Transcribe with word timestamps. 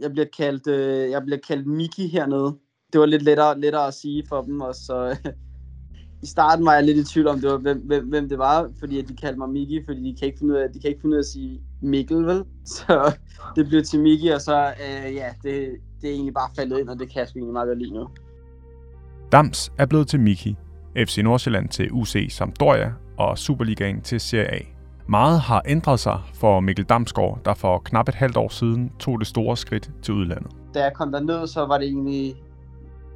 jeg 0.00 0.10
bliver 0.10 0.26
kaldt, 0.36 0.66
øh, 0.66 1.10
jeg 1.10 1.22
bliver 1.22 1.38
kaldt 1.48 1.66
Miki 1.66 2.08
hernede. 2.08 2.56
Det 2.92 3.00
var 3.00 3.06
lidt 3.06 3.22
lettere, 3.22 3.60
lettere 3.60 3.86
at 3.86 3.94
sige 3.94 4.24
for 4.28 4.42
dem, 4.42 4.60
og 4.60 4.74
så 4.74 5.16
i 6.22 6.26
starten 6.26 6.64
var 6.64 6.74
jeg 6.74 6.84
lidt 6.84 6.98
i 6.98 7.12
tvivl 7.12 7.26
om, 7.26 7.40
det 7.40 7.50
var, 7.50 7.56
hvem, 7.56 7.78
hvem, 7.78 8.08
hvem 8.08 8.28
det 8.28 8.38
var, 8.38 8.70
fordi 8.78 8.98
at 8.98 9.08
de 9.08 9.16
kaldte 9.16 9.38
mig 9.38 9.48
Miki, 9.48 9.84
fordi 9.86 10.00
de 10.00 10.16
kan 10.18 10.26
ikke 10.26 10.38
finde 10.38 10.54
ud 10.54 10.58
af, 10.58 10.70
de 10.74 10.80
kan 10.80 10.88
ikke 10.90 11.00
finde 11.00 11.14
ud 11.14 11.18
af 11.18 11.22
at 11.22 11.26
sige 11.26 11.60
Mikkel, 11.82 12.26
vel? 12.26 12.44
Så 12.76 13.16
det 13.56 13.68
blev 13.68 13.82
til 13.82 14.00
Miki, 14.00 14.28
og 14.28 14.40
så, 14.40 14.66
øh, 14.66 15.14
ja, 15.14 15.28
det, 15.42 15.68
det 16.00 16.10
er 16.10 16.14
egentlig 16.14 16.34
bare 16.34 16.50
faldet 16.56 16.78
ind, 16.78 16.88
og 16.88 16.98
det 16.98 17.08
kan 17.08 17.20
jeg 17.20 17.28
egentlig 17.36 17.52
meget 17.52 17.68
godt 17.68 17.78
lide 17.78 17.94
nu. 17.94 18.08
Dams 19.32 19.72
er 19.78 19.86
blevet 19.86 20.08
til 20.08 20.20
Miki, 20.20 20.56
FC 20.96 21.18
Nordsjælland 21.18 21.68
til 21.68 21.92
UC 21.92 22.26
Sampdoria 22.30 22.92
og 23.18 23.38
Superligaen 23.38 24.00
til 24.00 24.20
Serie 24.20 24.54
A. 24.54 24.79
Meget 25.10 25.40
har 25.40 25.62
ændret 25.66 26.00
sig 26.00 26.20
for 26.34 26.60
Mikkel 26.60 26.84
Damsgaard, 26.84 27.38
der 27.44 27.54
for 27.54 27.78
knap 27.78 28.08
et 28.08 28.14
halvt 28.14 28.36
år 28.36 28.48
siden 28.48 28.92
tog 28.98 29.18
det 29.18 29.26
store 29.26 29.56
skridt 29.56 29.90
til 30.02 30.14
udlandet. 30.14 30.52
Da 30.74 30.82
jeg 30.82 30.92
kom 30.94 31.12
derned, 31.12 31.46
så 31.46 31.66
var 31.66 31.78
det 31.78 31.86
egentlig 31.86 32.34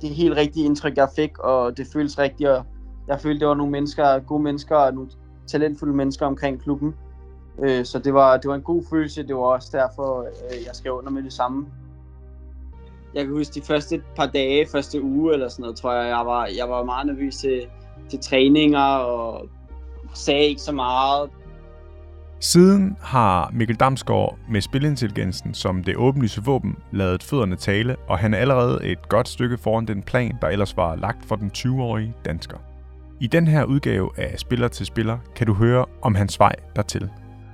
det 0.01 0.11
helt 0.11 0.37
rigtige 0.37 0.67
indtryk, 0.67 0.97
jeg 0.97 1.09
fik, 1.17 1.39
og 1.39 1.77
det 1.77 1.87
føles 1.93 2.19
rigtigt, 2.19 2.49
og 2.49 2.65
jeg 3.09 3.21
følte, 3.21 3.41
det 3.41 3.49
var 3.49 3.55
nogle 3.55 3.73
mennesker, 3.73 4.19
gode 4.19 4.43
mennesker 4.43 4.77
og 4.77 4.95
nogle 4.95 5.11
talentfulde 5.47 5.95
mennesker 5.95 6.27
omkring 6.27 6.63
klubben. 6.63 6.95
Øh, 7.65 7.85
så 7.85 7.99
det 7.99 8.15
var, 8.15 8.37
det 8.37 8.49
var 8.49 8.55
en 8.55 8.63
god 8.63 8.83
følelse, 8.91 9.27
det 9.27 9.37
var 9.37 9.43
også 9.43 9.69
derfor, 9.73 10.21
øh, 10.21 10.67
jeg 10.67 10.75
skrev 10.75 10.93
under 10.93 11.11
med 11.11 11.23
det 11.23 11.33
samme. 11.33 11.67
Jeg 13.15 13.25
kan 13.25 13.35
huske 13.35 13.55
de 13.55 13.67
første 13.67 14.03
par 14.17 14.27
dage, 14.27 14.67
første 14.73 15.03
uge 15.03 15.33
eller 15.33 15.49
sådan 15.49 15.63
noget, 15.63 15.77
tror 15.77 15.93
jeg, 15.93 16.09
jeg 16.09 16.27
var, 16.27 16.49
jeg 16.59 16.69
var 16.69 16.85
meget 16.85 17.07
nervøs 17.07 17.37
til, 17.37 17.67
til 18.09 18.19
træninger 18.19 18.97
og 18.97 19.49
sagde 20.15 20.45
ikke 20.45 20.63
så 20.63 20.73
meget. 20.73 21.31
Siden 22.45 22.97
har 23.01 23.51
Mikkel 23.53 23.77
Damsgaard 23.77 24.39
med 24.49 24.61
spilintelligensen 24.61 25.55
som 25.55 25.85
det 25.85 25.97
åbenlyse 25.97 26.45
våben 26.45 26.77
lavet 26.93 27.23
fødderne 27.23 27.57
tale, 27.57 27.97
og 28.09 28.19
han 28.19 28.35
er 28.35 28.39
allerede 28.39 28.85
et 28.85 29.09
godt 29.09 29.29
stykke 29.29 29.59
foran 29.59 29.87
den 29.87 30.03
plan, 30.03 30.39
der 30.41 30.49
ellers 30.49 30.77
var 30.77 30.97
lagt 30.97 31.25
for 31.25 31.37
den 31.37 31.51
20-årige 31.57 32.15
dansker. 32.25 32.59
I 33.21 33.27
den 33.27 33.49
her 33.49 33.65
udgave 33.65 34.11
af 34.19 34.39
Spiller 34.39 34.69
til 34.69 34.87
Spiller 34.87 35.19
kan 35.37 35.47
du 35.47 35.55
høre 35.55 35.85
om 36.03 36.15
hans 36.15 36.41
vej 36.41 36.55
dertil. 36.77 37.11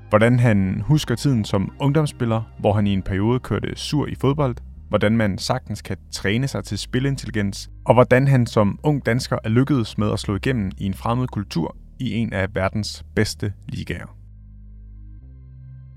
Hvordan 0.09 0.39
han 0.39 0.83
husker 0.87 1.14
tiden 1.14 1.45
som 1.45 1.73
ungdomsspiller, 1.81 2.42
hvor 2.59 2.73
han 2.73 2.86
i 2.86 2.92
en 2.92 3.03
periode 3.03 3.41
kørte 3.41 3.77
sur 3.77 4.07
i 4.07 4.14
fodbold, 4.14 4.57
hvordan 4.89 5.17
man 5.17 5.39
sagtens 5.39 5.83
kan 5.83 5.97
træne 6.12 6.48
sig 6.48 6.64
til 6.64 6.79
spilintelligens, 6.79 7.70
og 7.84 7.95
hvordan 7.95 8.29
han 8.29 8.47
som 8.47 8.79
ung 8.83 9.07
dansker 9.07 9.39
er 9.45 9.48
lykkedes 9.48 9.98
med 9.98 10.12
at 10.12 10.19
slå 10.19 10.36
igennem 10.36 10.70
i 10.79 10.86
en 10.86 10.95
fremmed 10.95 11.27
kultur 11.27 11.77
i 11.98 12.14
en 12.14 12.33
af 12.33 12.55
verdens 12.55 13.05
bedste 13.14 13.53
ligaer. 13.69 14.20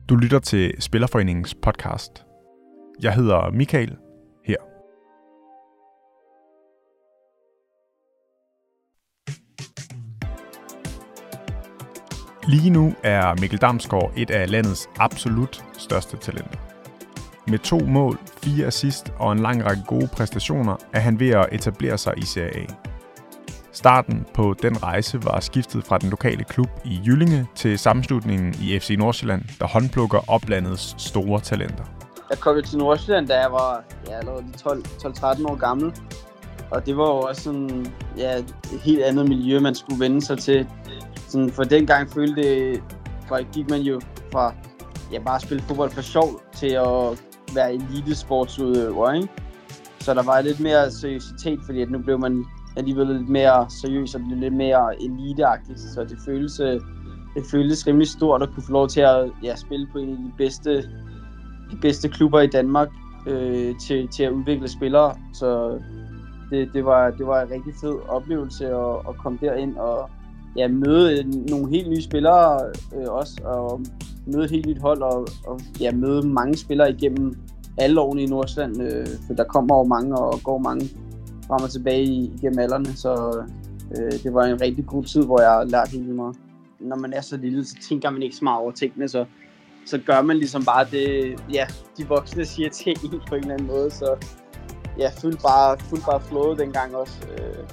Du 0.09 0.15
lytter 0.15 0.39
til 0.39 0.73
Spillerforeningens 0.79 1.55
podcast. 1.55 2.25
Jeg 3.01 3.13
hedder 3.13 3.51
Michael 3.51 3.97
Lige 12.47 12.69
nu 12.69 12.93
er 13.03 13.41
Mikkel 13.41 13.59
Damsgaard 13.59 14.13
et 14.17 14.31
af 14.31 14.51
landets 14.51 14.89
absolut 14.99 15.65
største 15.77 16.17
talenter. 16.17 16.59
Med 17.47 17.59
to 17.59 17.79
mål, 17.79 18.19
fire 18.43 18.67
assist 18.67 19.13
og 19.19 19.31
en 19.31 19.39
lang 19.39 19.65
række 19.65 19.83
gode 19.87 20.07
præstationer 20.13 20.75
er 20.93 20.99
han 20.99 21.19
ved 21.19 21.29
at 21.29 21.49
etablere 21.51 21.97
sig 21.97 22.13
i 22.17 22.25
Serie 22.25 22.57
A. 22.57 22.92
Starten 23.73 24.25
på 24.33 24.55
den 24.61 24.83
rejse 24.83 25.25
var 25.25 25.39
skiftet 25.39 25.85
fra 25.85 25.97
den 25.97 26.09
lokale 26.09 26.43
klub 26.43 26.69
i 26.85 26.99
Jyllinge 27.05 27.47
til 27.55 27.79
sammenslutningen 27.79 28.55
i 28.61 28.79
FC 28.79 28.95
Nordsjælland, 28.99 29.41
der 29.59 29.67
håndplukker 29.67 30.19
oplandets 30.27 30.95
store 30.97 31.39
talenter. 31.39 31.83
Jeg 32.29 32.39
kom 32.39 32.63
til 32.63 32.77
Nordsjælland, 32.77 33.27
da 33.27 33.39
jeg 33.39 33.51
var 33.51 33.83
ja, 34.07 34.19
12-13 34.19 35.45
år 35.47 35.55
gammel. 35.55 35.93
Og 36.71 36.85
det 36.85 36.97
var 36.97 37.07
jo 37.07 37.19
også 37.19 37.41
sådan, 37.41 37.85
ja, 38.17 38.37
et 38.37 38.55
helt 38.83 39.03
andet 39.03 39.29
miljø, 39.29 39.59
man 39.59 39.75
skulle 39.75 39.99
vende 39.99 40.21
sig 40.21 40.37
til 40.37 40.67
sådan, 41.27 41.49
for 41.49 41.63
dengang 41.63 42.11
følte 42.11 42.41
det, 42.41 42.83
for 43.27 43.51
gik 43.51 43.69
man 43.69 43.81
jo 43.81 44.01
fra 44.31 44.53
ja, 45.11 45.19
bare 45.19 45.35
at 45.35 45.41
spille 45.41 45.63
fodbold 45.63 45.91
for 45.91 46.01
sjov 46.01 46.41
til 46.55 46.67
at 46.67 47.23
være 47.55 47.73
elitesportsudøver, 47.73 49.13
ikke? 49.13 49.27
Så 49.99 50.13
der 50.13 50.23
var 50.23 50.41
lidt 50.41 50.59
mere 50.59 50.91
seriøsitet, 50.91 51.59
fordi 51.65 51.81
at 51.81 51.91
nu 51.91 51.99
blev 51.99 52.19
man 52.19 52.45
alligevel 52.75 53.07
lidt 53.07 53.29
mere 53.29 53.69
seriøs 53.69 54.15
og 54.15 54.21
lidt 54.21 54.53
mere 54.53 55.03
eliteagtigt, 55.03 55.79
så 55.79 56.03
det 56.03 56.17
føles, 56.25 56.59
øh, 56.59 56.81
det 57.35 57.43
føltes 57.51 57.87
rimelig 57.87 58.07
stort 58.07 58.41
at 58.41 58.49
kunne 58.53 58.63
få 58.63 58.71
lov 58.71 58.87
til 58.87 59.01
at 59.01 59.31
ja, 59.43 59.55
spille 59.55 59.87
på 59.91 59.97
en 59.97 60.09
af 60.09 60.17
de 60.17 60.31
bedste, 60.37 60.81
de 61.71 61.77
bedste 61.81 62.09
klubber 62.09 62.41
i 62.41 62.47
Danmark 62.47 62.89
øh, 63.27 63.75
til, 63.87 64.07
til 64.07 64.23
at 64.23 64.31
udvikle 64.31 64.67
spillere. 64.67 65.15
Så 65.33 65.79
det, 66.49 66.69
det, 66.73 66.85
var, 66.85 67.11
det 67.11 67.27
var 67.27 67.41
en 67.41 67.51
rigtig 67.51 67.73
fed 67.81 67.95
oplevelse 68.09 68.67
at, 68.67 68.95
at 69.09 69.17
komme 69.17 69.39
derind 69.41 69.77
og, 69.77 70.09
ja, 70.55 70.67
møde 70.67 71.19
øh, 71.19 71.25
nogle 71.49 71.69
helt 71.69 71.89
nye 71.89 72.01
spillere 72.01 72.59
øh, 72.95 73.07
også, 73.09 73.41
og 73.43 73.81
møde 74.25 74.45
et 74.45 74.51
helt 74.51 74.65
nyt 74.65 74.81
hold, 74.81 75.01
og, 75.01 75.27
og 75.47 75.59
ja, 75.79 75.91
møde 75.91 76.27
mange 76.27 76.57
spillere 76.57 76.91
igennem 76.91 77.35
alle 77.77 78.01
årene 78.01 78.23
i 78.23 78.25
Nordsjælland, 78.25 78.81
øh, 78.81 79.07
for 79.27 79.33
der 79.33 79.43
kommer 79.43 79.75
over 79.75 79.85
mange 79.85 80.17
og 80.17 80.39
går 80.43 80.57
mange 80.57 80.89
frem 81.47 81.63
og 81.63 81.71
tilbage 81.71 82.03
igennem 82.03 82.59
alderne, 82.59 82.95
så 82.95 83.43
øh, 83.97 84.11
det 84.23 84.33
var 84.33 84.43
en 84.43 84.61
rigtig 84.61 84.85
god 84.85 85.03
tid, 85.03 85.25
hvor 85.25 85.41
jeg 85.41 85.67
lærte 85.67 85.91
helt 85.91 86.15
meget. 86.15 86.35
Når 86.79 86.95
man 86.95 87.13
er 87.13 87.21
så 87.21 87.37
lille, 87.37 87.65
så 87.65 87.75
tænker 87.89 88.09
man 88.09 88.23
ikke 88.23 88.35
så 88.35 88.43
meget 88.43 88.59
over 88.59 88.71
tingene, 88.71 89.09
så, 89.09 89.25
så 89.85 89.97
gør 89.97 90.21
man 90.21 90.37
ligesom 90.37 90.65
bare 90.65 90.87
det, 90.91 91.35
ja, 91.53 91.65
de 91.97 92.07
voksne 92.07 92.45
siger 92.45 92.69
til 92.69 92.91
en 93.03 93.21
på 93.27 93.35
en 93.35 93.41
eller 93.41 93.53
anden 93.53 93.67
måde, 93.67 93.91
så 93.91 94.15
ja, 94.99 95.09
fuldt 95.21 95.41
bare, 95.41 95.77
fuldt 95.79 96.05
bare 96.05 96.21
flowet 96.21 96.59
dengang 96.59 96.95
også. 96.95 97.17
Øh, 97.31 97.63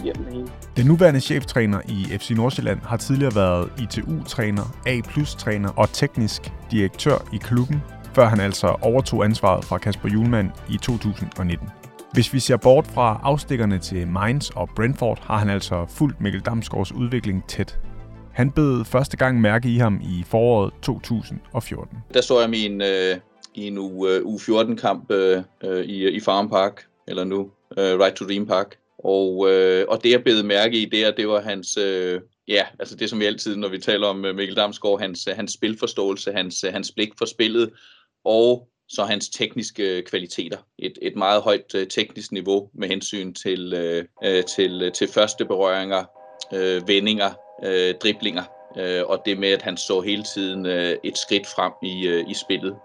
igennem 0.00 0.24
det 0.24 0.34
hele. 0.34 0.48
Den 0.76 0.86
nuværende 0.86 1.20
cheftræner 1.20 1.80
i 1.88 2.18
FC 2.18 2.30
Nordsjælland 2.30 2.80
har 2.80 2.96
tidligere 2.96 3.34
været 3.34 3.70
ITU-træner, 3.82 4.62
A+-træner 4.86 5.68
og 5.76 5.92
teknisk 5.92 6.52
direktør 6.70 7.28
i 7.32 7.36
klubben, 7.36 7.82
før 8.14 8.26
han 8.26 8.40
altså 8.40 8.66
overtog 8.66 9.24
ansvaret 9.24 9.64
fra 9.64 9.78
Kasper 9.78 10.08
Julemand 10.08 10.50
i 10.70 10.76
2019. 10.76 11.68
Hvis 12.14 12.32
vi 12.32 12.40
ser 12.40 12.56
bort 12.56 12.86
fra 12.86 13.20
afstikkerne 13.22 13.78
til 13.78 14.08
Mainz 14.08 14.50
og 14.50 14.68
Brentford, 14.76 15.18
har 15.22 15.38
han 15.38 15.50
altså 15.50 15.86
fulgt 15.88 16.20
Mikkel 16.20 16.40
Damsgaards 16.40 16.92
udvikling 16.92 17.48
tæt. 17.48 17.78
Han 18.32 18.50
bed 18.50 18.84
første 18.84 19.16
gang 19.16 19.40
mærke 19.40 19.68
i 19.68 19.76
ham 19.76 20.00
i 20.02 20.24
foråret 20.26 20.72
2014. 20.82 21.98
Der 22.14 22.20
så 22.20 22.40
jeg 22.40 22.50
min 22.50 22.82
øh, 22.82 23.16
i 23.54 23.66
en 23.66 23.78
u, 23.78 24.06
øh, 24.08 24.20
U14-kamp 24.20 25.10
øh, 25.10 25.42
øh, 25.64 25.84
i, 25.84 26.08
i 26.10 26.20
Farm 26.20 26.48
Park, 26.48 26.86
eller 27.08 27.24
nu 27.24 27.50
øh, 27.78 27.98
Right 28.00 28.16
to 28.16 28.24
Dream 28.24 28.46
Park, 28.46 28.76
og, 28.98 29.50
øh, 29.50 29.84
og 29.88 30.04
det 30.04 30.10
jeg 30.10 30.22
blev 30.24 30.44
mærke 30.44 30.78
i 30.78 30.84
der, 30.84 31.10
det 31.10 31.28
var 31.28 31.40
hans, 31.40 31.76
øh, 31.76 32.20
ja, 32.48 32.62
altså 32.78 32.96
det 32.96 33.10
som 33.10 33.20
vi 33.20 33.24
altid, 33.24 33.56
når 33.56 33.68
vi 33.68 33.78
taler 33.78 34.06
om 34.06 34.24
øh, 34.24 34.36
Mikkel 34.36 34.56
Damsgaard, 34.56 35.00
hans, 35.00 35.26
øh, 35.26 35.36
hans 35.36 35.52
spilforståelse, 35.52 36.32
hans, 36.32 36.64
øh, 36.64 36.72
hans 36.72 36.92
blik 36.92 37.10
for 37.18 37.24
spillet, 37.24 37.70
og 38.24 38.68
så 38.88 39.04
hans 39.04 39.28
tekniske 39.28 40.02
kvaliteter. 40.02 40.58
Et, 40.78 40.98
et 41.02 41.16
meget 41.16 41.42
højt 41.42 41.74
øh, 41.74 41.86
teknisk 41.86 42.32
niveau 42.32 42.68
med 42.74 42.88
hensyn 42.88 43.34
til, 43.34 43.74
øh, 43.74 44.04
øh 44.24 44.44
til, 44.44 44.82
øh, 44.82 44.92
til 44.92 45.08
første 45.08 45.44
berøringer, 45.44 46.04
øh, 46.52 46.88
vendinger, 46.88 47.30
øh, 47.64 47.94
driblinger, 48.02 48.44
øh, 48.76 49.02
og 49.06 49.22
det 49.26 49.38
med, 49.38 49.48
at 49.48 49.62
han 49.62 49.76
så 49.76 50.00
hele 50.00 50.22
tiden 50.22 50.66
øh, 50.66 50.96
et 51.04 51.18
skridt 51.18 51.46
frem 51.46 51.72
i, 51.82 52.06
øh, 52.06 52.30
i 52.30 52.34
spillet. 52.34 52.76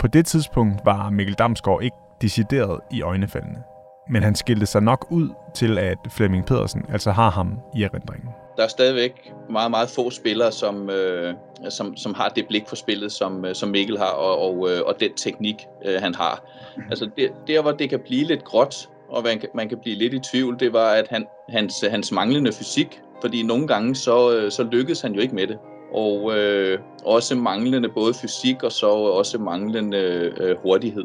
På 0.00 0.06
det 0.06 0.26
tidspunkt 0.26 0.80
var 0.84 1.10
Mikkel 1.10 1.34
Damsgaard 1.34 1.82
ikke 1.82 1.96
decideret 2.20 2.80
i 2.92 3.02
øjnefaldene 3.02 3.62
men 4.10 4.22
han 4.22 4.34
skilte 4.34 4.66
sig 4.66 4.82
nok 4.82 5.06
ud 5.10 5.28
til, 5.54 5.78
at 5.78 5.98
Flemming 6.10 6.46
Pedersen 6.46 6.84
altså 6.92 7.10
har 7.10 7.30
ham 7.30 7.58
i 7.74 7.82
erindringen. 7.82 8.28
Der 8.56 8.64
er 8.64 8.68
stadigvæk 8.68 9.32
meget, 9.50 9.70
meget 9.70 9.90
få 9.90 10.10
spillere, 10.10 10.52
som, 10.52 10.90
øh, 10.90 11.34
som, 11.68 11.96
som 11.96 12.14
har 12.14 12.28
det 12.28 12.46
blik 12.48 12.62
for 12.68 12.76
spillet, 12.76 13.12
som, 13.12 13.44
øh, 13.44 13.54
som 13.54 13.68
Mikkel 13.68 13.98
har, 13.98 14.10
og, 14.10 14.38
og, 14.38 14.70
øh, 14.70 14.80
og 14.86 15.00
den 15.00 15.14
teknik, 15.14 15.66
øh, 15.84 16.00
han 16.02 16.14
har. 16.14 16.42
Altså 16.90 17.10
det, 17.16 17.30
der, 17.46 17.62
hvor 17.62 17.72
det 17.72 17.90
kan 17.90 18.00
blive 18.00 18.24
lidt 18.24 18.44
gråt, 18.44 18.88
og 19.08 19.22
man 19.22 19.38
kan, 19.38 19.48
man 19.54 19.68
kan 19.68 19.78
blive 19.78 19.96
lidt 19.96 20.14
i 20.14 20.18
tvivl, 20.18 20.60
det 20.60 20.72
var, 20.72 20.90
at 20.90 21.06
han, 21.10 21.26
hans, 21.48 21.84
hans 21.90 22.12
manglende 22.12 22.52
fysik, 22.52 23.00
fordi 23.20 23.42
nogle 23.42 23.66
gange 23.66 23.94
så, 23.94 24.36
øh, 24.36 24.50
så 24.50 24.62
lykkedes 24.62 25.00
han 25.00 25.12
jo 25.12 25.20
ikke 25.20 25.34
med 25.34 25.46
det. 25.46 25.58
Og 25.92 26.38
øh, 26.38 26.78
også 27.04 27.34
manglende 27.34 27.88
både 27.88 28.14
fysik 28.14 28.62
og 28.62 28.72
så 28.72 28.86
også 28.88 29.38
manglende 29.38 29.98
øh, 30.40 30.56
hurtighed. 30.62 31.04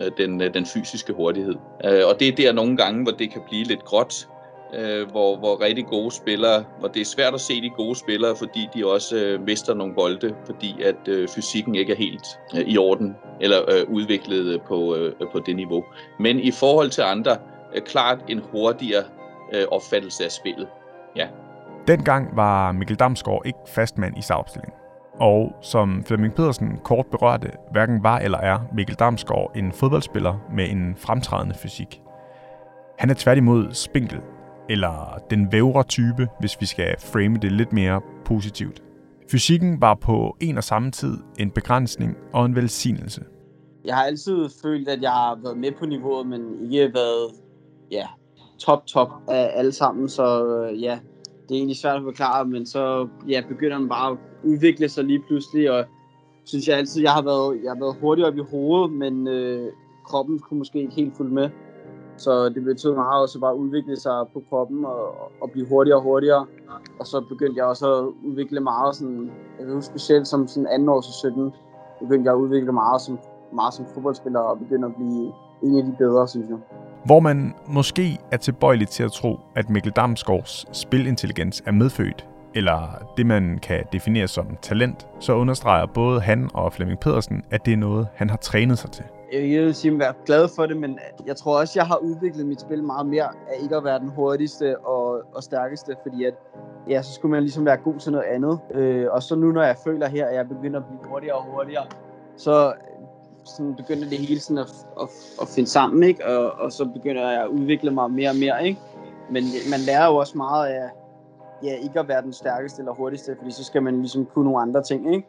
Øh, 0.00 0.10
den, 0.18 0.42
øh, 0.42 0.54
den 0.54 0.66
fysiske 0.66 1.12
hurtighed. 1.12 1.54
Øh, 1.84 2.02
og 2.08 2.20
det 2.20 2.28
er 2.28 2.32
der 2.36 2.52
nogle 2.52 2.76
gange, 2.76 3.02
hvor 3.02 3.12
det 3.12 3.32
kan 3.32 3.42
blive 3.48 3.64
lidt 3.64 3.84
gråt, 3.84 4.28
hvor, 5.10 5.36
hvor 5.36 5.60
rigtig 5.60 5.86
gode 5.86 6.10
spillere, 6.10 6.64
hvor 6.78 6.88
det 6.88 7.00
er 7.00 7.04
svært 7.04 7.34
at 7.34 7.40
se 7.40 7.62
de 7.62 7.70
gode 7.70 7.98
spillere, 7.98 8.36
fordi 8.36 8.68
de 8.74 8.86
også 8.86 9.38
mister 9.46 9.74
nogle 9.74 9.94
bolde, 9.94 10.34
fordi 10.46 10.82
at 10.82 11.28
fysikken 11.34 11.74
ikke 11.74 11.92
er 11.92 11.96
helt 11.96 12.26
i 12.66 12.78
orden, 12.78 13.16
eller 13.40 13.84
udviklet 13.88 14.62
på, 14.62 14.96
på 15.32 15.42
det 15.46 15.56
niveau. 15.56 15.84
Men 16.18 16.40
i 16.40 16.50
forhold 16.50 16.90
til 16.90 17.02
andre, 17.02 17.36
klart 17.86 18.18
en 18.28 18.42
hurtigere 18.52 19.04
opfattelse 19.70 20.24
af 20.24 20.32
spillet. 20.32 20.68
Ja. 21.16 21.26
Dengang 21.86 22.36
var 22.36 22.72
Mikkel 22.72 22.96
Damsgaard 22.96 23.42
ikke 23.44 23.58
fastmand 23.66 24.18
i 24.18 24.22
savopstillingen. 24.22 24.83
Og 25.20 25.56
som 25.62 26.04
Flemming 26.04 26.34
Pedersen 26.34 26.78
kort 26.84 27.06
berørte, 27.06 27.50
hverken 27.72 28.02
var 28.02 28.18
eller 28.18 28.38
er 28.38 28.58
Mikkel 28.74 28.96
Damsgaard 28.96 29.52
en 29.56 29.72
fodboldspiller 29.72 30.34
med 30.52 30.70
en 30.70 30.96
fremtrædende 30.96 31.54
fysik. 31.54 32.02
Han 32.98 33.10
er 33.10 33.14
tværtimod 33.14 33.72
spinkel, 33.72 34.20
eller 34.68 35.22
den 35.30 35.52
vævre 35.52 35.82
type, 35.82 36.28
hvis 36.40 36.60
vi 36.60 36.66
skal 36.66 36.94
frame 36.98 37.38
det 37.38 37.52
lidt 37.52 37.72
mere 37.72 38.00
positivt. 38.24 38.82
Fysikken 39.30 39.80
var 39.80 39.94
på 39.94 40.36
en 40.40 40.56
og 40.56 40.64
samme 40.64 40.90
tid 40.90 41.16
en 41.38 41.50
begrænsning 41.50 42.16
og 42.32 42.46
en 42.46 42.56
velsignelse. 42.56 43.24
Jeg 43.84 43.94
har 43.96 44.04
altid 44.04 44.48
følt, 44.62 44.88
at 44.88 45.02
jeg 45.02 45.10
har 45.10 45.38
været 45.42 45.58
med 45.58 45.72
på 45.78 45.86
niveauet, 45.86 46.26
men 46.26 46.72
ikke 46.72 46.94
været 46.94 47.30
ja, 47.90 48.06
top, 48.58 48.86
top 48.86 49.10
af 49.28 49.50
alle 49.54 49.72
sammen. 49.72 50.08
Så 50.08 50.46
øh, 50.46 50.82
ja, 50.82 50.98
det 51.48 51.54
er 51.54 51.58
egentlig 51.58 51.76
svært 51.76 51.96
at 51.96 52.02
forklare, 52.02 52.44
men 52.44 52.66
så 52.66 53.08
ja, 53.28 53.42
begynder 53.48 53.78
man 53.78 53.88
bare 53.88 54.10
at 54.10 54.18
udvikle 54.44 54.88
sig 54.88 55.04
lige 55.04 55.22
pludselig, 55.26 55.70
og 55.70 55.84
synes 56.44 56.68
jeg 56.68 56.78
altid, 56.78 57.02
jeg 57.02 57.12
har 57.12 57.22
været, 57.22 57.60
jeg 57.62 57.70
har 57.70 57.78
været 57.78 57.96
hurtig 58.00 58.26
op 58.26 58.36
i 58.36 58.42
hovedet, 58.50 58.92
men 58.92 59.28
øh, 59.28 59.72
kroppen 60.06 60.38
kunne 60.38 60.58
måske 60.58 60.80
ikke 60.80 60.94
helt 60.94 61.16
følge 61.16 61.34
med. 61.34 61.50
Så 62.16 62.48
det 62.48 62.64
betød 62.64 62.94
meget 62.94 63.22
også 63.22 63.40
bare 63.40 63.52
at 63.52 63.56
udvikle 63.56 63.96
sig 63.96 64.26
på 64.32 64.42
kroppen 64.48 64.84
og, 64.84 65.32
og 65.40 65.50
blive 65.50 65.68
hurtigere 65.68 65.98
og 65.98 66.02
hurtigere. 66.02 66.46
Og 67.00 67.06
så 67.06 67.20
begyndte 67.28 67.58
jeg 67.58 67.64
også 67.64 67.94
at 67.94 68.04
udvikle 68.24 68.60
meget 68.60 68.96
sådan, 68.96 69.30
jeg 69.58 69.66
ved 69.66 69.82
specielt 69.82 70.28
som 70.28 70.48
sådan 70.48 70.66
anden 70.66 70.88
års 70.88 71.04
17, 71.04 71.52
begyndte 72.00 72.28
jeg 72.28 72.34
at 72.34 72.40
udvikle 72.40 72.72
meget 72.72 73.00
som, 73.00 73.18
meget 73.54 73.74
som 73.74 73.86
fodboldspiller 73.94 74.40
og 74.40 74.58
begyndte 74.58 74.86
at 74.86 74.94
blive 74.94 75.32
en 75.62 75.78
af 75.78 75.84
de 75.84 75.94
bedre, 75.98 76.28
synes 76.28 76.50
jeg. 76.50 76.58
Hvor 77.04 77.20
man 77.20 77.54
måske 77.66 78.18
er 78.32 78.36
tilbøjelig 78.36 78.88
til 78.88 79.02
at 79.02 79.12
tro, 79.12 79.40
at 79.56 79.70
Mikkel 79.70 79.92
Damsgaards 79.92 80.66
spilintelligens 80.72 81.62
er 81.66 81.72
medfødt, 81.72 82.26
eller 82.54 83.06
det 83.16 83.26
man 83.26 83.58
kan 83.62 83.84
definere 83.92 84.28
som 84.28 84.56
talent, 84.62 85.06
så 85.20 85.32
understreger 85.32 85.86
både 85.86 86.20
han 86.20 86.50
og 86.54 86.72
Flemming 86.72 87.00
Pedersen, 87.00 87.44
at 87.50 87.66
det 87.66 87.72
er 87.72 87.76
noget, 87.76 88.08
han 88.14 88.30
har 88.30 88.36
trænet 88.36 88.78
sig 88.78 88.90
til 88.90 89.04
jeg 89.40 89.64
vil 89.64 89.74
sige, 89.74 89.94
at 89.94 89.98
jeg 89.98 90.08
er 90.08 90.24
glad 90.26 90.48
for 90.56 90.66
det, 90.66 90.76
men 90.76 90.98
jeg 91.26 91.36
tror 91.36 91.60
også, 91.60 91.78
jeg 91.78 91.86
har 91.86 91.96
udviklet 91.96 92.46
mit 92.46 92.60
spil 92.60 92.82
meget 92.82 93.06
mere 93.06 93.24
af 93.24 93.62
ikke 93.62 93.76
at 93.76 93.84
være 93.84 93.98
den 93.98 94.08
hurtigste 94.08 94.78
og, 94.78 95.22
og 95.34 95.42
stærkeste, 95.42 95.96
fordi 96.02 96.24
at, 96.24 96.34
ja, 96.88 97.02
så 97.02 97.14
skulle 97.14 97.30
man 97.30 97.42
ligesom 97.42 97.64
være 97.64 97.76
god 97.76 97.98
til 97.98 98.12
noget 98.12 98.24
andet. 98.24 98.58
Øh, 98.74 99.06
og 99.10 99.22
så 99.22 99.36
nu, 99.36 99.52
når 99.52 99.62
jeg 99.62 99.76
føler 99.84 100.08
her, 100.08 100.26
at 100.26 100.34
jeg 100.34 100.48
begynder 100.48 100.80
at 100.80 100.86
blive 100.86 101.00
hurtigere 101.04 101.36
og 101.36 101.44
hurtigere, 101.44 101.84
så 102.36 102.72
sådan 103.44 103.74
begynder 103.74 104.08
det 104.08 104.18
hele 104.18 104.40
sådan 104.40 104.58
at, 104.58 104.70
at, 105.00 105.08
at 105.42 105.48
finde 105.48 105.68
sammen, 105.68 106.02
ikke? 106.02 106.26
Og, 106.26 106.52
og 106.52 106.72
så 106.72 106.84
begynder 106.84 107.30
jeg 107.30 107.42
at 107.42 107.48
udvikle 107.48 107.90
mig 107.90 108.10
mere 108.10 108.30
og 108.30 108.36
mere, 108.36 108.66
ikke? 108.66 108.80
Men 109.30 109.44
man 109.70 109.80
lærer 109.80 110.06
jo 110.06 110.16
også 110.16 110.36
meget 110.36 110.66
af, 110.66 110.88
ja, 111.62 111.74
ikke 111.74 112.00
at 112.00 112.08
være 112.08 112.22
den 112.22 112.32
stærkeste 112.32 112.80
eller 112.80 112.92
hurtigste, 112.92 113.36
fordi 113.38 113.50
så 113.50 113.64
skal 113.64 113.82
man 113.82 114.00
ligesom 114.00 114.26
kunne 114.26 114.44
nogle 114.44 114.62
andre 114.62 114.82
ting, 114.82 115.14
ikke? 115.14 115.28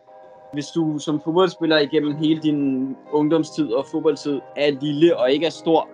Hvis 0.53 0.67
du 0.67 0.99
som 0.99 1.21
fodboldspiller 1.21 1.77
igennem 1.79 2.15
hele 2.15 2.41
din 2.41 2.95
ungdomstid 3.11 3.71
og 3.71 3.85
fodboldtid 3.85 4.41
er 4.55 4.71
lille 4.71 5.17
og 5.17 5.31
ikke 5.31 5.45
er 5.45 5.49
stor, 5.49 5.89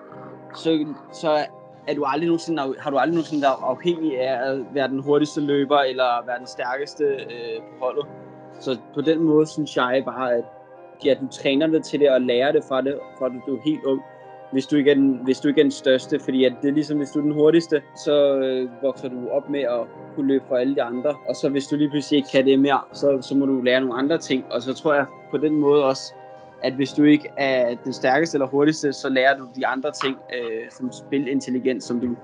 så, 0.56 0.86
så 1.14 1.46
er 1.88 1.94
du 1.94 2.04
aldrig 2.06 2.28
nogensinde, 2.28 2.76
har 2.80 2.90
du 2.90 2.98
aldrig 2.98 3.14
nogensinde 3.14 3.42
været 3.42 3.58
afhængig 3.62 4.22
af 4.22 4.52
at 4.52 4.60
være 4.74 4.88
den 4.88 5.00
hurtigste 5.00 5.42
løber 5.42 5.80
eller 5.80 6.26
være 6.26 6.40
den 6.40 6.48
stærkeste 6.48 7.04
øh, 7.04 7.62
på 7.62 7.86
holdet. 7.86 8.06
Så 8.60 8.78
på 8.94 9.02
den 9.02 9.24
måde 9.24 9.48
synes 9.48 9.78
jeg 9.78 10.04
bare, 10.06 10.34
at 10.34 10.44
ja, 11.06 11.13
du 11.21 11.27
træner 11.27 11.68
dig 11.68 11.83
til 11.83 12.00
det 12.00 12.09
og 12.09 12.21
lærer 12.21 12.51
det 12.51 12.63
fra 12.63 12.81
det, 12.81 13.00
fra 13.19 13.25
at 13.25 13.31
du 13.48 13.56
er 13.56 13.62
helt 13.65 13.83
ung 13.83 14.01
hvis 14.51 14.68
du 14.68 14.75
ikke 14.75 14.92
er 14.92 14.95
den, 14.95 15.19
hvis 15.24 15.39
du 15.39 15.48
ikke 15.48 15.62
er 15.62 15.63
den 15.63 15.71
største. 15.71 16.19
Fordi 16.19 16.45
at 16.45 16.53
det 16.62 16.69
er 16.69 16.74
ligesom, 16.74 16.98
hvis 16.98 17.09
du 17.09 17.19
er 17.19 17.24
den 17.24 17.31
hurtigste, 17.31 17.81
så 17.95 18.36
øh, 18.38 18.69
vokser 18.81 19.09
du 19.09 19.30
op 19.30 19.50
med 19.50 19.59
at 19.59 19.80
kunne 20.15 20.27
løbe 20.27 20.44
for 20.48 20.56
alle 20.56 20.75
de 20.75 20.83
andre. 20.83 21.15
Og 21.27 21.36
så 21.36 21.50
hvis 21.50 21.68
du 21.68 21.75
lige 21.75 21.89
pludselig 21.89 22.18
ikke 22.18 22.30
kan 22.31 22.45
det 22.45 22.59
mere, 22.59 22.80
så, 22.94 23.18
så 23.21 23.36
må 23.36 23.45
du 23.45 23.62
lære 23.62 23.81
nogle 23.81 23.95
andre 23.95 24.18
ting. 24.18 24.45
Og 24.51 24.62
så 24.62 24.74
tror 24.74 24.94
jeg 24.94 25.06
på 25.31 25.38
den 25.38 25.56
måde 25.56 25.86
også, 25.86 26.13
at 26.63 26.74
hvis 26.74 26.94
du 26.94 27.03
ikke 27.03 27.30
er 27.38 27.75
den 27.83 27.94
stærkeste 27.94 28.36
eller 28.36 28.48
hurtigste, 28.48 28.94
så 28.94 29.09
lærer 29.09 29.38
du 29.38 29.48
de 29.56 29.68
andre 29.68 29.92
ting, 29.92 30.18
øh, 30.33 30.71
som 30.71 30.92
spilintelligens, 30.92 31.83
som 31.83 32.00
du 32.00 32.15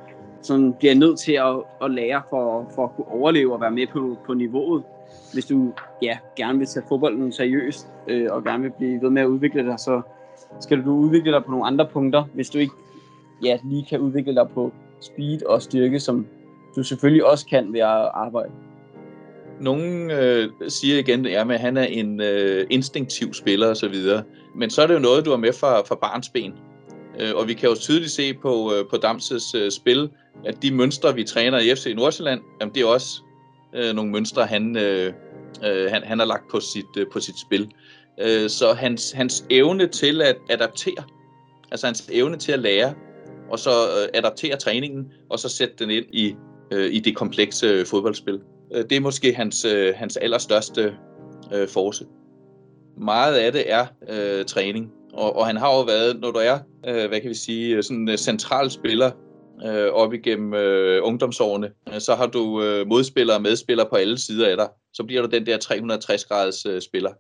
som 0.42 0.74
bliver 0.74 0.96
nødt 0.96 1.20
til 1.20 1.34
at, 1.34 1.56
at 1.84 1.92
lære 1.92 2.22
for, 2.30 2.72
for 2.76 2.84
at 2.84 2.96
kunne 2.96 3.12
overleve 3.12 3.54
og 3.54 3.62
være 3.62 3.72
med 3.72 3.88
på, 3.88 4.18
på 4.26 4.34
niveauet. 4.34 4.84
Hvis 5.34 5.46
du 5.46 5.74
ja, 6.02 6.18
gerne 6.36 6.58
vil 6.58 6.68
tage 6.68 6.86
fodbolden 6.90 7.32
seriøst 7.32 7.88
øh, 8.08 8.28
og 8.32 8.44
gerne 8.44 8.64
vil 8.64 8.72
blive 8.78 9.02
ved 9.02 9.10
med 9.10 9.22
at 9.22 9.28
udvikle 9.28 9.66
dig, 9.66 9.80
så, 9.80 10.02
skal 10.60 10.86
du 10.86 10.92
udvikle 10.92 11.32
dig 11.32 11.44
på 11.44 11.52
nogle 11.52 11.66
andre 11.66 11.88
punkter, 11.94 12.24
hvis 12.34 12.50
du 12.50 12.58
ikke 12.58 12.74
ja, 13.44 13.58
lige 13.64 13.86
kan 13.90 14.00
udvikle 14.00 14.36
dig 14.36 14.50
på 14.54 14.72
speed 15.02 15.46
og 15.46 15.62
styrke, 15.62 16.00
som 16.00 16.28
du 16.76 16.84
selvfølgelig 16.84 17.26
også 17.26 17.46
kan 17.46 17.74
ved 17.74 17.80
at 17.80 18.10
arbejde. 18.14 18.52
Nogle 19.60 20.14
øh, 20.22 20.50
siger 20.68 21.00
igen, 21.00 21.26
ja, 21.26 21.52
at 21.52 21.60
han 21.60 21.78
er 21.78 21.84
en 21.84 22.22
øh, 22.22 22.68
instinktiv 22.70 23.34
spiller 23.34 23.68
osv., 23.68 23.96
men 24.56 24.70
så 24.70 24.82
er 24.82 24.88
det 24.88 24.94
jo 24.94 25.00
noget, 25.00 25.26
du 25.26 25.30
har 25.30 25.38
med 25.38 25.54
fra, 25.54 25.82
fra 25.82 25.96
barnsben. 25.96 26.54
Øh, 27.20 27.32
og 27.36 27.48
vi 27.48 27.54
kan 27.54 27.70
jo 27.70 27.76
tydeligt 27.76 28.12
se 28.12 28.34
på, 28.34 28.74
øh, 28.74 28.90
på 28.90 28.98
Damses 28.98 29.56
øh, 29.56 29.72
spil, 29.72 30.10
at 30.46 30.64
de 30.64 30.72
mønstre, 30.72 31.16
vi 31.16 31.24
træner 31.24 31.60
i 31.60 31.76
FC 31.76 31.94
Nordsjælland, 31.96 32.42
jamen, 32.62 32.76
det 32.76 32.82
er 32.82 32.88
også 32.88 33.22
øh, 33.76 33.96
nogle 33.96 34.12
mønstre, 34.12 34.46
han, 34.46 34.78
øh, 34.78 35.14
øh, 35.66 35.92
han, 35.92 36.04
han 36.04 36.20
har 36.20 36.26
lagt 36.26 36.44
på 36.52 36.60
sit, 36.60 36.98
øh, 36.98 37.06
på 37.14 37.20
sit 37.20 37.40
spil. 37.40 37.72
Øh, 38.22 38.50
så 38.50 38.74
hans, 38.74 39.12
hans 39.12 39.46
evne 39.50 39.88
til 39.88 40.22
at 40.22 40.38
adaptere, 40.50 41.04
altså 41.72 41.88
hans 41.88 42.10
evne 42.12 42.38
til 42.38 42.52
at 42.52 42.60
lære, 42.60 42.94
og 43.50 43.60
så 43.60 43.70
øh, 43.70 44.10
adaptere 44.14 44.56
træningen, 44.56 45.12
og 45.30 45.40
så 45.40 45.50
sætte 45.50 45.76
den 45.80 45.90
ind 45.90 46.06
i, 46.14 46.36
øh, 46.72 46.94
i 46.94 47.00
det 47.00 47.16
komplekse 47.16 47.68
øh, 47.68 47.86
fodboldspil. 47.86 48.40
Øh, 48.76 48.84
det 48.90 48.92
er 48.92 49.00
måske 49.00 49.34
hans, 49.34 49.66
øh, 49.66 49.94
hans 49.96 50.18
allerstørste 50.18 50.94
øh, 51.54 51.68
force. 51.68 52.06
Meget 52.98 53.36
af 53.36 53.52
det 53.52 53.72
er 53.72 53.86
øh, 54.10 54.46
træning, 54.46 54.92
og, 55.14 55.36
og 55.36 55.48
han 55.48 55.58
har 55.58 55.76
jo 55.76 55.82
været, 55.82 56.20
når 56.20 56.32
du 56.32 56.40
er, 56.40 56.60
øh, 56.88 57.08
hvad 57.08 57.22
kan 57.22 57.30
vi 57.30 57.36
sige, 57.36 57.84
sådan 57.84 58.10
en 58.10 58.18
central 58.18 58.72
spiller 58.72 59.12
øh, 59.66 59.94
op 59.94 60.14
igennem 60.14 60.54
øh, 60.54 61.00
ungdomsårene, 61.04 61.72
øh, 61.94 62.00
så 62.00 62.16
har 62.16 62.28
du 62.28 62.64
øh, 62.64 62.88
modspillere 62.88 63.38
og 63.38 63.42
medspillere 63.42 63.88
på 63.90 63.96
alle 63.96 64.18
sider 64.18 64.50
af 64.50 64.58
dig. 64.58 64.68
Så 64.94 65.04
bliver 65.04 65.22
du 65.22 65.28
den 65.28 65.46
der 65.46 65.58
360-graders 65.58 66.66
øh, 66.66 66.82
spiller 66.82 67.12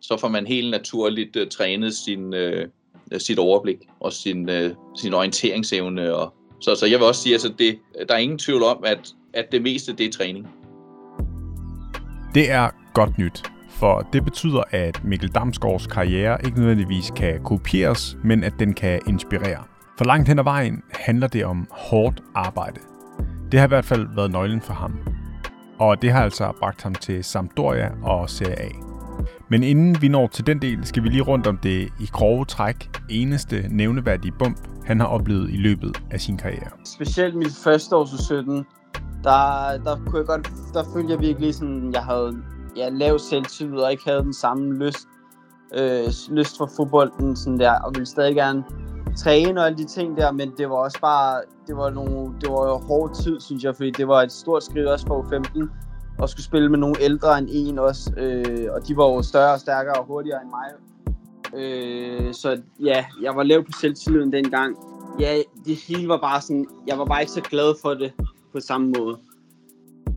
så 0.00 0.16
får 0.20 0.28
man 0.28 0.46
helt 0.46 0.70
naturligt 0.70 1.36
øh, 1.36 1.48
trænet 1.48 1.94
sin, 1.94 2.34
øh, 2.34 2.68
sit 3.18 3.38
overblik 3.38 3.78
og 4.00 4.12
sin, 4.12 4.48
øh, 4.48 4.74
sin 4.96 5.14
orienteringsevne. 5.14 6.14
Og, 6.14 6.34
så, 6.60 6.74
så 6.74 6.86
jeg 6.86 6.98
vil 6.98 7.06
også 7.06 7.22
sige, 7.22 7.34
at 7.34 7.44
altså, 7.44 7.54
det, 7.58 7.78
der 8.08 8.14
er 8.14 8.18
ingen 8.18 8.38
tvivl 8.38 8.62
om, 8.62 8.82
at, 8.84 9.08
at 9.34 9.52
det 9.52 9.62
meste 9.62 9.92
det 9.92 10.06
er 10.06 10.12
træning. 10.12 10.48
Det 12.34 12.50
er 12.50 12.68
godt 12.94 13.18
nyt, 13.18 13.42
for 13.70 14.08
det 14.12 14.24
betyder, 14.24 14.62
at 14.70 15.04
Mikkel 15.04 15.28
Damsgaards 15.34 15.86
karriere 15.86 16.38
ikke 16.44 16.58
nødvendigvis 16.58 17.12
kan 17.16 17.42
kopieres, 17.44 18.16
men 18.24 18.44
at 18.44 18.52
den 18.58 18.74
kan 18.74 19.00
inspirere. 19.08 19.62
For 19.98 20.04
langt 20.04 20.28
hen 20.28 20.38
ad 20.38 20.44
vejen 20.44 20.82
handler 20.90 21.26
det 21.26 21.44
om 21.44 21.66
hårdt 21.70 22.22
arbejde. 22.34 22.80
Det 23.52 23.60
har 23.60 23.66
i 23.66 23.68
hvert 23.68 23.84
fald 23.84 24.06
været 24.16 24.30
nøglen 24.30 24.60
for 24.60 24.72
ham. 24.72 24.98
Og 25.78 26.02
det 26.02 26.12
har 26.12 26.22
altså 26.22 26.52
bragt 26.60 26.82
ham 26.82 26.94
til 26.94 27.24
Sampdoria 27.24 27.90
og 28.02 28.30
Serie 28.30 28.62
A. 28.62 28.68
Men 29.48 29.62
inden 29.62 30.02
vi 30.02 30.08
når 30.08 30.26
til 30.26 30.46
den 30.46 30.62
del, 30.62 30.86
skal 30.86 31.02
vi 31.02 31.08
lige 31.08 31.22
rundt 31.22 31.46
om 31.46 31.58
det 31.58 31.88
i 32.00 32.06
grove 32.12 32.44
træk 32.44 33.00
eneste 33.10 33.64
nævneværdige 33.70 34.32
bump, 34.38 34.58
han 34.84 35.00
har 35.00 35.06
oplevet 35.06 35.50
i 35.50 35.56
løbet 35.56 36.02
af 36.10 36.20
sin 36.20 36.36
karriere. 36.36 36.70
Specielt 36.84 37.34
mit 37.34 37.52
første 37.64 37.96
år 37.96 38.22
17, 38.22 38.66
der, 39.24 39.78
der, 39.84 39.96
kunne 40.06 40.18
jeg 40.18 40.26
godt, 40.26 40.50
der 40.74 40.84
følte 40.94 41.12
jeg 41.12 41.20
virkelig 41.20 41.54
sådan, 41.54 41.92
jeg 41.92 42.02
havde 42.02 42.36
ja, 42.76 42.88
lav 42.88 43.18
selvtillid 43.18 43.78
og 43.78 43.90
ikke 43.90 44.04
havde 44.06 44.22
den 44.22 44.34
samme 44.34 44.84
lyst, 44.84 45.08
øh, 45.78 46.04
lyst 46.30 46.58
for 46.58 46.70
fodbolden 46.76 47.36
sådan 47.36 47.58
der, 47.58 47.80
og 47.80 47.92
ville 47.94 48.06
stadig 48.06 48.34
gerne 48.34 48.64
træne 49.16 49.60
og 49.60 49.66
alle 49.66 49.78
de 49.78 49.84
ting 49.84 50.16
der, 50.16 50.32
men 50.32 50.52
det 50.58 50.70
var 50.70 50.76
også 50.76 51.00
bare, 51.00 51.40
det 51.66 51.76
var 51.76 51.90
nogle, 51.90 52.34
det 52.40 52.50
var 52.50 52.68
jo 52.68 52.76
hård 52.76 53.14
tid, 53.14 53.40
synes 53.40 53.64
jeg, 53.64 53.76
fordi 53.76 53.90
det 53.90 54.08
var 54.08 54.22
et 54.22 54.32
stort 54.32 54.64
skridt 54.64 54.86
også 54.86 55.06
for 55.06 55.26
15 55.30 55.70
og 56.18 56.28
skulle 56.28 56.44
spille 56.44 56.68
med 56.68 56.78
nogle 56.78 56.96
ældre 57.00 57.38
end 57.38 57.48
en 57.50 57.78
også, 57.78 58.12
øh, 58.16 58.68
og 58.72 58.88
de 58.88 58.96
var 58.96 59.04
jo 59.04 59.22
større 59.22 59.52
og 59.52 59.60
stærkere 59.60 59.94
og 59.94 60.06
hurtigere 60.06 60.40
end 60.42 60.50
mig. 60.50 60.70
Øh, 61.56 62.34
så 62.34 62.60
ja, 62.80 63.04
jeg 63.22 63.36
var 63.36 63.42
lav 63.42 63.64
på 63.64 63.72
selvtilliden 63.80 64.32
dengang. 64.32 64.76
Ja, 65.20 65.36
det 65.64 65.76
hele 65.88 66.08
var 66.08 66.18
bare 66.18 66.40
sådan, 66.40 66.66
jeg 66.86 66.98
var 66.98 67.04
bare 67.04 67.20
ikke 67.20 67.32
så 67.32 67.40
glad 67.40 67.74
for 67.82 67.94
det 67.94 68.12
på 68.52 68.60
samme 68.60 68.92
måde. 68.98 69.18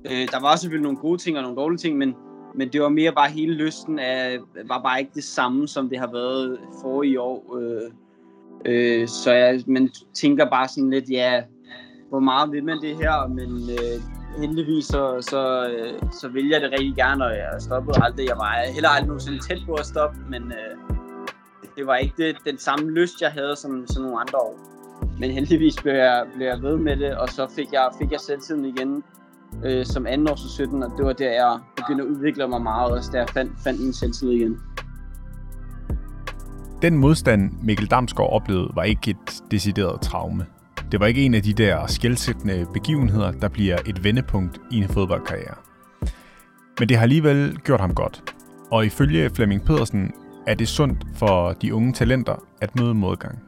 Øh, 0.05 0.27
der 0.31 0.41
var 0.41 0.55
selvfølgelig 0.55 0.83
nogle 0.83 0.97
gode 0.97 1.17
ting 1.17 1.37
og 1.37 1.43
nogle 1.43 1.57
dårlige 1.57 1.77
ting, 1.77 1.97
men, 1.97 2.15
men 2.55 2.69
det 2.69 2.81
var 2.81 2.89
mere 2.89 3.11
bare 3.11 3.29
hele 3.29 3.53
lysten 3.53 3.99
af, 3.99 4.39
var 4.67 4.81
bare 4.81 4.99
ikke 4.99 5.11
det 5.15 5.23
samme, 5.23 5.67
som 5.67 5.89
det 5.89 5.99
har 5.99 6.11
været 6.11 6.59
for 6.81 7.03
i 7.03 7.17
år. 7.17 7.57
Øh, 7.57 7.91
øh, 8.65 9.07
så 9.07 9.33
jeg, 9.33 9.63
man 9.67 9.89
tænker 10.13 10.49
bare 10.49 10.67
sådan 10.67 10.89
lidt, 10.89 11.09
ja, 11.09 11.43
hvor 12.09 12.19
meget 12.19 12.51
vil 12.51 12.63
man 12.63 12.81
det 12.81 12.95
her, 12.95 13.27
men 13.27 13.69
øh, 13.69 14.01
heldigvis 14.39 14.85
så, 14.85 15.21
så, 15.21 15.69
øh, 15.69 16.11
så 16.11 16.27
vil 16.27 16.49
jeg 16.49 16.61
det 16.61 16.71
rigtig 16.71 16.95
gerne, 16.95 17.25
og 17.25 17.31
jeg 17.31 17.49
stoppede 17.59 17.97
aldrig. 18.01 18.27
Jeg 18.27 18.37
var 18.37 18.71
heller 18.73 18.89
aldrig 18.89 19.07
nogensinde 19.07 19.39
tæt 19.39 19.61
på 19.65 19.73
at 19.73 19.85
stoppe, 19.85 20.17
men 20.29 20.43
øh, 20.43 20.97
det 21.77 21.87
var 21.87 21.95
ikke 21.95 22.13
det, 22.17 22.35
den 22.45 22.57
samme 22.57 22.91
lyst, 22.91 23.21
jeg 23.21 23.31
havde 23.31 23.55
som, 23.55 23.87
som 23.87 24.03
nogle 24.03 24.19
andre 24.19 24.37
år. 24.37 24.59
Men 25.19 25.31
heldigvis 25.31 25.81
blev 25.81 25.93
jeg, 25.93 26.25
blev 26.35 26.47
jeg 26.47 26.61
ved 26.61 26.77
med 26.77 26.95
det, 26.95 27.17
og 27.17 27.29
så 27.29 27.47
fik 27.55 27.73
jeg, 27.73 27.89
fik 28.01 28.11
jeg 28.11 28.19
selvtiden 28.19 28.65
igen 28.65 29.03
øh, 29.65 29.85
som 29.85 30.07
anden 30.07 30.29
års 30.29 30.51
17, 30.51 30.83
og 30.83 30.91
det 30.97 31.05
var 31.05 31.13
der, 31.13 31.31
jeg 31.31 31.59
begyndte 31.75 32.03
at 32.03 32.09
udvikle 32.09 32.47
mig 32.47 32.61
meget, 32.61 32.91
også 32.91 33.09
der 33.11 33.17
jeg 33.19 33.29
fandt, 33.29 33.51
fandt 33.63 33.83
min 33.83 33.93
selvtid 33.93 34.31
igen. 34.31 34.59
Den 36.81 36.97
modstand, 36.97 37.51
Mikkel 37.63 37.87
Damsgaard 37.87 38.33
oplevede, 38.33 38.69
var 38.75 38.83
ikke 38.83 39.09
et 39.09 39.41
decideret 39.51 40.01
traume. 40.01 40.45
Det 40.91 40.99
var 40.99 41.05
ikke 41.05 41.25
en 41.25 41.33
af 41.33 41.43
de 41.43 41.53
der 41.53 41.87
skældsættende 41.87 42.65
begivenheder, 42.73 43.31
der 43.31 43.47
bliver 43.47 43.77
et 43.87 44.03
vendepunkt 44.03 44.61
i 44.71 44.77
en 44.77 44.89
fodboldkarriere. 44.89 45.55
Men 46.79 46.89
det 46.89 46.97
har 46.97 47.03
alligevel 47.03 47.57
gjort 47.63 47.79
ham 47.79 47.93
godt. 47.93 48.23
Og 48.71 48.85
ifølge 48.85 49.29
Flemming 49.29 49.65
Pedersen 49.65 50.11
er 50.47 50.55
det 50.55 50.67
sundt 50.67 51.05
for 51.15 51.53
de 51.53 51.73
unge 51.73 51.93
talenter 51.93 52.43
at 52.61 52.79
møde 52.79 52.93
modgang. 52.93 53.39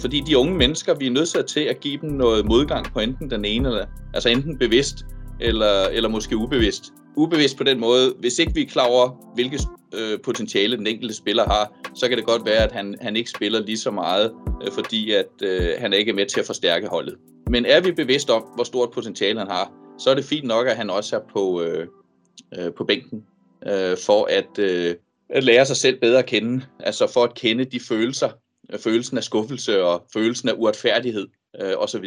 Fordi 0.00 0.22
de 0.26 0.38
unge 0.38 0.54
mennesker, 0.54 0.94
vi 0.94 1.06
er 1.06 1.10
nødt 1.10 1.46
til 1.46 1.60
at 1.60 1.80
give 1.80 1.98
dem 2.00 2.10
noget 2.10 2.46
modgang 2.46 2.92
på 2.92 3.00
enten 3.00 3.30
den 3.30 3.44
ene, 3.44 3.68
eller, 3.68 3.84
altså 4.14 4.28
enten 4.28 4.58
bevidst 4.58 5.06
eller, 5.40 5.88
eller 5.92 6.08
måske 6.08 6.36
ubevidst. 6.36 6.92
Ubevidst 7.16 7.56
på 7.56 7.64
den 7.64 7.80
måde, 7.80 8.14
hvis 8.20 8.38
ikke 8.38 8.54
vi 8.54 8.62
er 8.62 8.66
klar 8.66 8.86
over, 8.86 9.32
hvilke 9.34 9.58
øh, 9.94 10.20
potentiale 10.20 10.76
den 10.76 10.86
enkelte 10.86 11.14
spiller 11.14 11.44
har, 11.44 11.78
så 11.94 12.08
kan 12.08 12.18
det 12.18 12.26
godt 12.26 12.44
være, 12.44 12.64
at 12.64 12.72
han, 12.72 12.96
han 13.00 13.16
ikke 13.16 13.30
spiller 13.30 13.60
lige 13.60 13.78
så 13.78 13.90
meget, 13.90 14.32
øh, 14.62 14.72
fordi 14.72 15.12
at 15.12 15.42
øh, 15.42 15.70
han 15.78 15.92
er 15.92 15.96
ikke 15.96 16.10
er 16.10 16.14
med 16.14 16.26
til 16.26 16.40
at 16.40 16.46
forstærke 16.46 16.86
holdet. 16.86 17.16
Men 17.50 17.66
er 17.66 17.80
vi 17.80 17.92
bevidst 17.92 18.30
om, 18.30 18.42
hvor 18.54 18.64
stort 18.64 18.90
potentiale 18.90 19.38
han 19.38 19.50
har, 19.50 19.72
så 19.98 20.10
er 20.10 20.14
det 20.14 20.24
fint 20.24 20.46
nok, 20.46 20.66
at 20.66 20.76
han 20.76 20.90
også 20.90 21.16
er 21.16 21.20
på, 21.32 21.62
øh, 21.62 21.86
øh, 22.58 22.72
på 22.72 22.84
bænken, 22.84 23.24
øh, 23.66 23.96
for 24.06 24.24
at, 24.30 24.58
øh, 24.58 24.94
at 25.30 25.44
lære 25.44 25.66
sig 25.66 25.76
selv 25.76 26.00
bedre 26.00 26.18
at 26.18 26.26
kende, 26.26 26.64
altså 26.80 27.06
for 27.12 27.24
at 27.24 27.34
kende 27.34 27.64
de 27.64 27.80
følelser, 27.80 28.30
øh, 28.72 28.78
følelsen 28.78 29.16
af 29.16 29.24
skuffelse 29.24 29.82
og 29.82 30.06
følelsen 30.12 30.48
af 30.48 30.52
uretfærdighed 30.56 31.26
øh, 31.60 31.72
osv. 31.76 32.04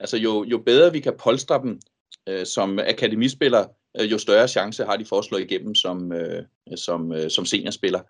Altså 0.00 0.16
jo, 0.16 0.44
jo 0.44 0.58
bedre 0.58 0.92
vi 0.92 1.00
kan 1.00 1.12
polstre 1.18 1.60
dem 1.62 1.80
øh, 2.28 2.46
som 2.46 2.78
akademispillere, 2.78 3.66
Øh, 4.00 4.12
jo 4.12 4.18
større 4.18 4.48
chance 4.48 4.84
har 4.84 4.96
de 4.96 5.04
for 5.04 5.18
at 5.18 5.24
slå 5.24 5.38
igennem 5.38 5.74
som, 5.74 6.12
øh, 6.12 6.42
som, 6.76 7.12
øh, 7.12 7.30
som 7.30 7.44
seniorspiller 7.44 8.00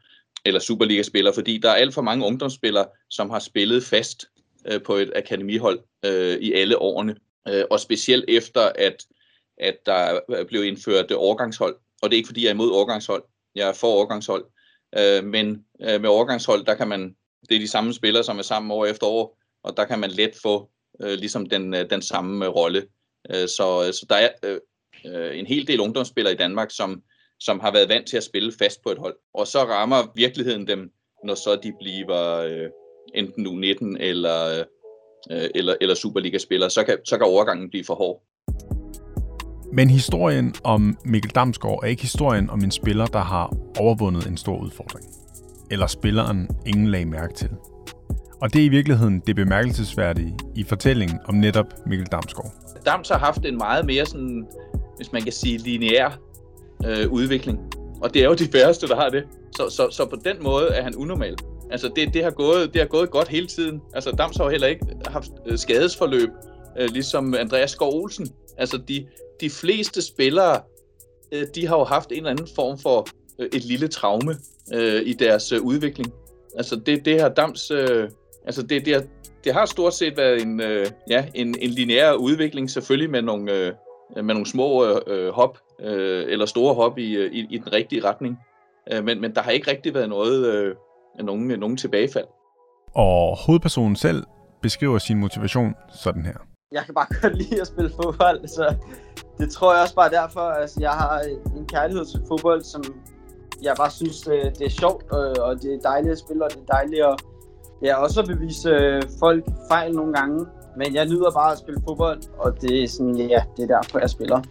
eller 0.45 0.61
Superliga-spiller, 0.61 1.33
fordi 1.33 1.59
der 1.59 1.71
er 1.71 1.75
alt 1.75 1.95
for 1.95 2.03
mange 2.03 2.27
ungdomsspillere, 2.27 2.87
som 3.11 3.31
har 3.31 3.39
spillet 3.39 3.85
fast 3.85 4.27
øh, 4.67 4.83
på 4.83 4.95
et 4.95 5.13
akademihold 5.17 5.81
øh, 6.05 6.39
i 6.39 6.53
alle 6.53 6.79
årene, 6.79 7.17
øh, 7.49 7.65
og 7.71 7.81
specielt 7.81 8.25
efter, 8.29 8.61
at, 8.75 9.07
at 9.59 9.87
der 9.87 10.21
blev 10.49 10.65
indført 10.65 11.13
overgangshold, 11.13 11.77
og 12.03 12.11
det 12.11 12.17
er 12.17 12.19
ikke 12.19 12.27
fordi, 12.27 12.43
jeg 12.43 12.49
er 12.49 12.55
imod 12.55 12.71
overgangshold, 12.71 13.23
jeg 13.55 13.69
er 13.69 13.73
for 13.73 13.89
overgangshold, 13.89 14.45
øh, 14.99 15.25
men 15.25 15.65
øh, 15.83 16.01
med 16.01 16.09
overgangshold, 16.09 16.65
der 16.65 16.75
kan 16.75 16.89
man, 16.89 17.17
det 17.49 17.55
er 17.55 17.61
de 17.61 17.69
samme 17.69 17.93
spillere, 17.93 18.25
som 18.25 18.39
er 18.39 18.43
sammen 18.43 18.71
år 18.71 18.87
efter 18.87 19.07
år, 19.07 19.39
og 19.63 19.77
der 19.77 19.85
kan 19.85 19.99
man 19.99 20.11
let 20.11 20.33
få 20.43 20.71
øh, 21.03 21.13
ligesom 21.13 21.49
den, 21.49 21.75
øh, 21.75 21.91
den 21.91 22.03
samme 22.03 22.47
rolle. 22.47 22.87
Øh, 23.31 23.49
så, 23.49 23.85
øh, 23.87 23.93
så 23.93 24.07
der 24.09 24.17
er 24.17 24.29
øh, 24.45 24.59
øh, 25.07 25.38
en 25.38 25.47
hel 25.47 25.66
del 25.66 25.80
ungdomsspillere 25.80 26.35
i 26.35 26.37
Danmark, 26.37 26.71
som, 26.71 27.02
som 27.40 27.61
har 27.61 27.73
været 27.73 27.88
vant 27.88 28.09
til 28.09 28.16
at 28.16 28.25
spille 28.25 28.52
fast 28.59 28.83
på 28.83 28.90
et 28.90 28.99
hold. 28.99 29.16
Og 29.35 29.47
så 29.47 29.59
rammer 29.59 30.12
virkeligheden 30.14 30.66
dem, 30.66 30.90
når 31.25 31.35
så 31.35 31.61
de 31.62 31.73
bliver 31.80 32.37
øh, 32.38 32.69
enten 33.14 33.47
U19 33.47 33.97
eller, 34.00 34.64
øh, 35.30 35.49
eller, 35.54 35.75
eller 35.80 35.95
Superliga-spillere. 35.95 36.71
Så 36.71 36.85
kan, 36.85 36.99
så 37.04 37.19
kan 37.19 37.26
overgangen 37.26 37.71
blive 37.71 37.85
for 37.85 37.95
hård. 37.95 38.23
Men 39.73 39.90
historien 39.90 40.54
om 40.64 40.99
Mikkel 41.04 41.30
Damsgaard 41.30 41.80
er 41.83 41.87
ikke 41.87 42.02
historien 42.02 42.50
om 42.50 42.61
en 42.64 42.71
spiller, 42.71 43.07
der 43.07 43.19
har 43.19 43.57
overvundet 43.78 44.26
en 44.26 44.37
stor 44.37 44.59
udfordring. 44.59 45.07
Eller 45.71 45.87
spilleren 45.87 46.49
ingen 46.66 46.87
lag 46.87 47.09
mærke 47.09 47.35
til. 47.35 47.50
Og 48.42 48.52
det 48.52 48.61
er 48.61 48.64
i 48.64 48.69
virkeligheden 48.69 49.23
det 49.26 49.37
bemærkelsesværdige 49.37 50.35
i 50.57 50.64
fortællingen 50.64 51.19
om 51.25 51.35
netop 51.35 51.66
Mikkel 51.87 52.07
Damsgaard. 52.07 52.52
Dams 52.87 53.09
har 53.09 53.19
haft 53.19 53.45
en 53.45 53.57
meget 53.57 53.87
mere 53.87 54.07
sådan 54.07 54.47
hvis 55.00 55.12
man 55.12 55.23
kan 55.23 55.33
sige, 55.33 55.59
lineær 55.59 56.21
øh, 56.87 57.12
udvikling. 57.12 57.59
Og 58.02 58.14
det 58.14 58.23
er 58.23 58.26
jo 58.26 58.35
de 58.35 58.49
færreste, 58.52 58.88
der 58.88 58.97
har 58.97 59.09
det. 59.09 59.25
Så, 59.57 59.71
så, 59.71 59.88
så 59.90 60.07
på 60.07 60.16
den 60.25 60.37
måde 60.42 60.69
er 60.69 60.83
han 60.83 60.97
unormal. 60.97 61.37
Altså 61.71 61.90
det, 61.97 62.14
det, 62.14 62.25
har 62.25 62.30
gået, 62.30 62.73
det 62.73 62.80
har 62.80 62.88
gået 62.88 63.11
godt 63.11 63.28
hele 63.28 63.47
tiden. 63.47 63.80
Altså 63.95 64.11
Dams 64.11 64.37
har 64.37 64.50
heller 64.50 64.66
ikke 64.66 64.87
haft 65.07 65.30
øh, 65.47 65.59
skadesforløb, 65.59 66.28
øh, 66.78 66.88
ligesom 66.90 67.35
Andreas 67.35 67.71
Skov 67.71 68.02
Olsen. 68.02 68.28
Altså 68.59 68.76
de, 68.88 69.07
de 69.40 69.50
fleste 69.50 70.02
spillere, 70.02 70.61
øh, 71.33 71.47
de 71.54 71.66
har 71.66 71.78
jo 71.78 71.85
haft 71.85 72.12
en 72.12 72.16
eller 72.16 72.30
anden 72.30 72.49
form 72.54 72.78
for 72.78 73.07
øh, 73.38 73.49
et 73.52 73.64
lille 73.64 73.88
traume 73.88 74.37
øh, 74.75 75.02
i 75.07 75.12
deres 75.12 75.52
øh, 75.52 75.62
udvikling. 75.62 76.12
Altså 76.57 76.76
det, 76.76 77.04
det 77.04 77.21
har 77.21 77.28
Dams, 77.28 77.71
øh, 77.71 78.09
altså 78.45 78.62
det, 78.62 78.85
det, 78.85 78.95
har, 78.95 79.02
det 79.45 79.52
har 79.52 79.66
stort 79.66 79.95
set 79.95 80.16
været 80.16 80.42
en, 80.42 80.61
øh, 80.61 80.87
ja, 81.11 81.25
en, 81.35 81.54
en 81.61 81.71
lineær 81.71 82.12
udvikling, 82.12 82.71
selvfølgelig 82.71 83.11
med 83.11 83.23
nogle, 83.23 83.52
Øh, 83.52 83.73
med 84.17 84.35
nogle 84.35 84.47
små 84.47 84.85
øh, 85.07 85.33
hop, 85.33 85.59
øh, 85.81 86.25
eller 86.29 86.47
store 86.47 86.75
hop 86.75 86.99
i, 86.99 87.12
øh, 87.12 87.33
i, 87.33 87.47
i 87.50 87.59
den 87.59 87.73
rigtige 87.73 88.05
retning. 88.05 88.38
Øh, 88.93 89.05
men, 89.05 89.21
men 89.21 89.35
der 89.35 89.43
har 89.43 89.50
ikke 89.50 89.71
rigtig 89.71 89.95
været 89.95 90.09
noget, 90.09 90.47
øh, 90.47 90.75
nogen, 91.25 91.61
nogen 91.61 91.76
tilbagefald. 91.76 92.26
Og 92.95 93.37
hovedpersonen 93.47 93.97
selv 93.97 94.25
beskriver 94.62 94.99
sin 94.99 95.19
motivation 95.19 95.75
sådan 95.93 96.25
her. 96.25 96.37
Jeg 96.73 96.83
kan 96.85 96.95
bare 96.95 97.07
godt 97.23 97.37
lide 97.37 97.61
at 97.61 97.67
spille 97.67 97.90
fodbold, 97.90 98.49
så 98.49 98.75
det 99.38 99.50
tror 99.50 99.73
jeg 99.75 99.83
også 99.83 99.95
bare 99.95 100.11
derfor. 100.11 100.40
Altså, 100.40 100.81
jeg 100.81 100.90
har 100.90 101.21
en 101.57 101.67
kærlighed 101.67 102.05
til 102.05 102.21
fodbold, 102.29 102.62
som 102.62 102.83
jeg 103.62 103.75
bare 103.76 103.90
synes, 103.90 104.21
det, 104.21 104.59
det 104.59 104.67
er 104.67 104.71
sjovt, 104.71 105.11
og 105.38 105.62
det 105.62 105.75
er 105.75 105.81
dejligt 105.81 106.12
at 106.12 106.19
spille, 106.19 106.45
og 106.45 106.50
det 106.50 106.59
er 106.69 106.73
dejligt 106.73 107.05
at 107.05 107.17
ja, 107.83 107.95
også 107.97 108.21
at 108.21 108.26
bevise 108.26 109.00
folk 109.19 109.45
fejl 109.71 109.93
nogle 109.95 110.14
gange. 110.14 110.47
Men 110.77 110.95
jeg 110.95 111.07
nyder 111.07 111.31
bare 111.31 111.53
at 111.53 111.59
spille 111.59 111.81
fodbold, 111.89 112.21
og 112.39 112.61
det 112.61 112.85
er 112.85 112.89
sådan, 112.89 113.17
ja, 113.17 113.43
det 113.57 113.71
er 113.71 113.77
derfor, 113.77 113.99
jeg 113.99 114.11
spiller. 114.11 114.43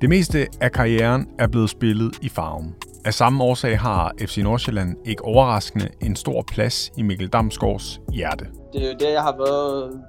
Det 0.00 0.08
meste 0.08 0.46
af 0.60 0.72
karrieren 0.72 1.28
er 1.38 1.46
blevet 1.46 1.70
spillet 1.70 2.18
i 2.22 2.28
farven. 2.28 2.74
Af 3.04 3.14
samme 3.14 3.44
årsag 3.44 3.78
har 3.78 4.12
FC 4.18 4.38
Nordsjælland 4.38 4.96
ikke 5.04 5.24
overraskende 5.24 5.88
en 6.00 6.16
stor 6.16 6.42
plads 6.42 6.92
i 6.96 7.02
Mikkel 7.02 7.28
Damsgaards 7.28 8.00
hjerte. 8.12 8.46
Det 8.72 8.82
er 8.82 8.88
jo 8.88 8.96
det, 8.98 9.12
jeg 9.12 9.22
har 9.22 9.36
været 9.36 10.00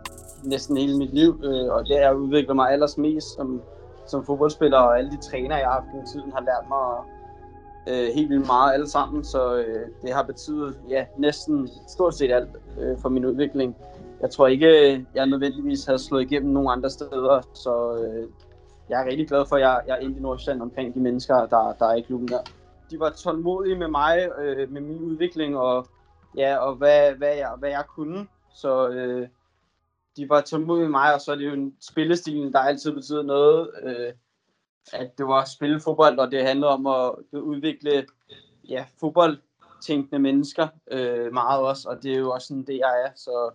næsten 0.44 0.78
hele 0.78 0.98
mit 0.98 1.14
liv, 1.14 1.42
øh, 1.44 1.74
og 1.74 1.86
det 1.88 1.98
har 2.04 2.12
udviklet 2.12 2.56
mig 2.56 2.72
allersmest 2.72 3.36
som, 3.36 3.62
som 4.08 4.26
fodboldspiller, 4.26 4.78
og 4.78 4.98
alle 4.98 5.12
de 5.12 5.18
træner, 5.18 5.58
jeg 5.58 5.66
har 5.66 5.74
haft 5.74 6.08
i 6.08 6.12
tiden, 6.12 6.32
har 6.32 6.42
lært 6.42 6.66
mig 6.70 6.86
øh, 7.88 8.16
helt 8.16 8.30
vildt 8.30 8.46
meget 8.46 8.74
alle 8.74 8.90
sammen, 8.90 9.24
så 9.24 9.56
øh, 9.56 9.86
det 10.02 10.14
har 10.14 10.24
betydet 10.24 10.78
ja, 10.90 11.06
næsten 11.18 11.70
stort 11.88 12.16
set 12.16 12.32
alt 12.32 12.50
øh, 12.80 12.98
for 12.98 13.10
min 13.10 13.26
udvikling 13.26 13.76
jeg 14.22 14.32
tror 14.32 14.48
ikke, 14.48 15.06
jeg 15.16 15.26
nødvendigvis 15.26 15.86
har 15.86 15.98
slået 15.98 16.22
igennem 16.22 16.54
nogen 16.54 16.70
andre 16.72 16.90
steder, 16.90 17.42
så 17.54 18.04
øh, 18.04 18.30
jeg 18.90 19.02
er 19.02 19.06
rigtig 19.06 19.28
glad 19.28 19.46
for, 19.50 19.56
at 19.56 19.62
jeg, 19.62 19.82
jeg 19.88 19.94
er 19.96 20.00
inde 20.00 20.18
i 20.18 20.22
Nordsjælland 20.22 20.62
omkring 20.62 20.94
de 20.96 21.00
mennesker, 21.00 21.36
der, 21.36 21.74
der 21.80 21.86
er 21.86 21.96
i 21.96 22.02
klubben 22.02 22.28
der. 22.28 22.40
De 22.92 23.00
var 23.00 23.10
tålmodige 23.10 23.78
med 23.78 23.88
mig, 23.88 24.30
øh, 24.40 24.72
med 24.72 24.82
min 24.82 25.00
udvikling 25.00 25.58
og, 25.58 25.88
ja, 26.38 26.58
og 26.58 26.76
hvad, 26.76 27.14
hvad, 27.14 27.36
jeg, 27.36 27.52
hvad 27.60 27.70
jeg 27.70 27.84
kunne. 27.96 28.28
Så 28.56 28.90
øh, 28.90 29.28
de 30.18 30.30
var 30.30 30.42
tålmodige 30.42 30.84
med 30.84 30.92
mig, 30.92 31.14
og 31.14 31.22
så 31.22 31.32
er 31.32 31.36
det 31.36 31.46
jo 31.46 31.54
en 31.54 31.76
spillestil, 31.82 32.54
der 32.54 32.60
altid 32.60 32.94
betyder 32.94 33.24
noget. 33.24 33.70
Øh, 33.84 34.14
at 34.94 35.18
det 35.18 35.28
var 35.28 35.42
at 35.42 35.50
spille 35.50 35.80
fodbold, 35.80 36.20
og 36.20 36.32
det 36.32 36.48
handlede 36.48 36.72
om 36.72 36.88
at 36.88 37.12
udvikle 37.34 38.06
ja, 38.70 38.86
fodboldtænkende 39.00 40.20
mennesker 40.20 40.68
øh, 40.92 41.34
meget 41.34 41.62
også, 41.62 41.90
og 41.90 42.04
det 42.04 42.14
er 42.14 42.20
jo 42.20 42.32
også 42.32 42.48
sådan 42.48 42.64
det, 42.64 42.78
jeg 42.78 43.02
er. 43.06 43.10
Så 43.16 43.52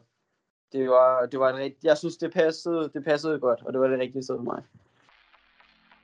det 0.72 0.88
var, 0.88 1.26
det 1.32 1.40
var 1.40 1.48
et 1.48 1.56
rigt, 1.56 1.76
jeg 1.84 1.96
synes, 1.98 2.16
det 2.16 2.32
passede, 2.32 2.90
det 2.94 3.04
passede 3.04 3.38
godt, 3.38 3.62
og 3.66 3.72
det 3.72 3.80
var 3.80 3.86
det 3.86 3.98
rigtige 3.98 4.22
sted 4.22 4.36
for 4.36 4.44
mig. 4.44 4.62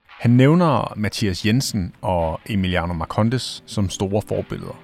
Han 0.07 0.31
nævner 0.31 0.93
Mathias 0.97 1.47
Jensen 1.47 1.95
og 2.03 2.41
Emiliano 2.47 2.93
Marcondes 2.93 3.63
som 3.67 3.89
store 3.89 4.23
forbilleder. 4.23 4.83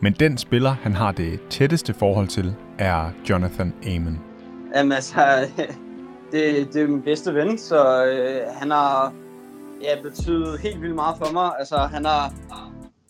Men 0.00 0.12
den 0.12 0.38
spiller, 0.38 0.70
han 0.70 0.94
har 0.94 1.12
det 1.12 1.40
tætteste 1.50 1.94
forhold 1.94 2.28
til, 2.28 2.54
er 2.78 3.10
Jonathan 3.30 3.74
Amon. 3.86 4.20
Jamen 4.74 4.92
altså, 4.92 5.48
det, 6.32 6.72
det 6.72 6.82
er 6.82 6.86
min 6.86 7.02
bedste 7.02 7.34
ven, 7.34 7.58
så 7.58 8.06
øh, 8.06 8.40
han 8.54 8.70
har 8.70 9.12
ja, 9.82 10.02
betydet 10.02 10.60
helt 10.60 10.82
vildt 10.82 10.94
meget 10.94 11.16
for 11.18 11.32
mig. 11.32 11.50
Altså, 11.58 11.76
han 11.76 12.06
er 12.06 12.32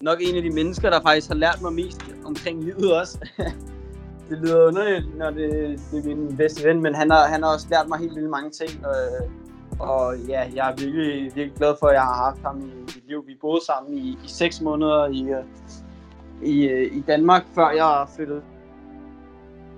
nok 0.01 0.19
en 0.21 0.37
af 0.37 0.43
de 0.43 0.51
mennesker, 0.51 0.91
der 0.91 1.01
faktisk 1.01 1.29
har 1.29 1.35
lært 1.35 1.59
mig 1.63 1.73
mest 1.73 2.05
omkring 2.25 2.65
livet 2.65 3.01
også. 3.01 3.19
det 4.29 4.39
lyder 4.39 4.67
underligt, 4.67 5.19
når 5.19 5.31
det, 5.31 5.81
det 5.91 5.99
er 5.99 6.17
min 6.17 6.37
bedste 6.37 6.69
ven, 6.69 6.83
men 6.83 6.95
han 6.95 7.11
har, 7.11 7.27
han 7.27 7.43
har 7.43 7.53
også 7.55 7.67
lært 7.71 7.89
mig 7.89 7.99
helt 7.99 8.15
vildt 8.17 8.31
mange 8.31 8.51
ting. 8.51 8.71
Øh, 8.71 9.31
og 9.79 10.17
ja, 10.19 10.51
jeg 10.55 10.71
er 10.71 10.77
virkelig, 10.77 11.25
virkelig 11.25 11.53
glad 11.57 11.75
for, 11.81 11.87
at 11.87 11.95
jeg 11.95 12.03
har 12.03 12.15
haft 12.15 12.43
ham 12.43 12.61
i 12.61 12.81
mit 12.81 13.09
liv. 13.09 13.25
Vi 13.27 13.37
boede 13.41 13.65
sammen 13.67 13.99
i, 13.99 14.19
i 14.25 14.29
seks 14.29 14.61
måneder 14.61 15.07
i, 15.07 15.35
i, 16.43 16.71
i 16.87 17.01
Danmark, 17.01 17.45
før 17.55 17.71
jeg 17.71 18.07
flyttede, 18.17 18.43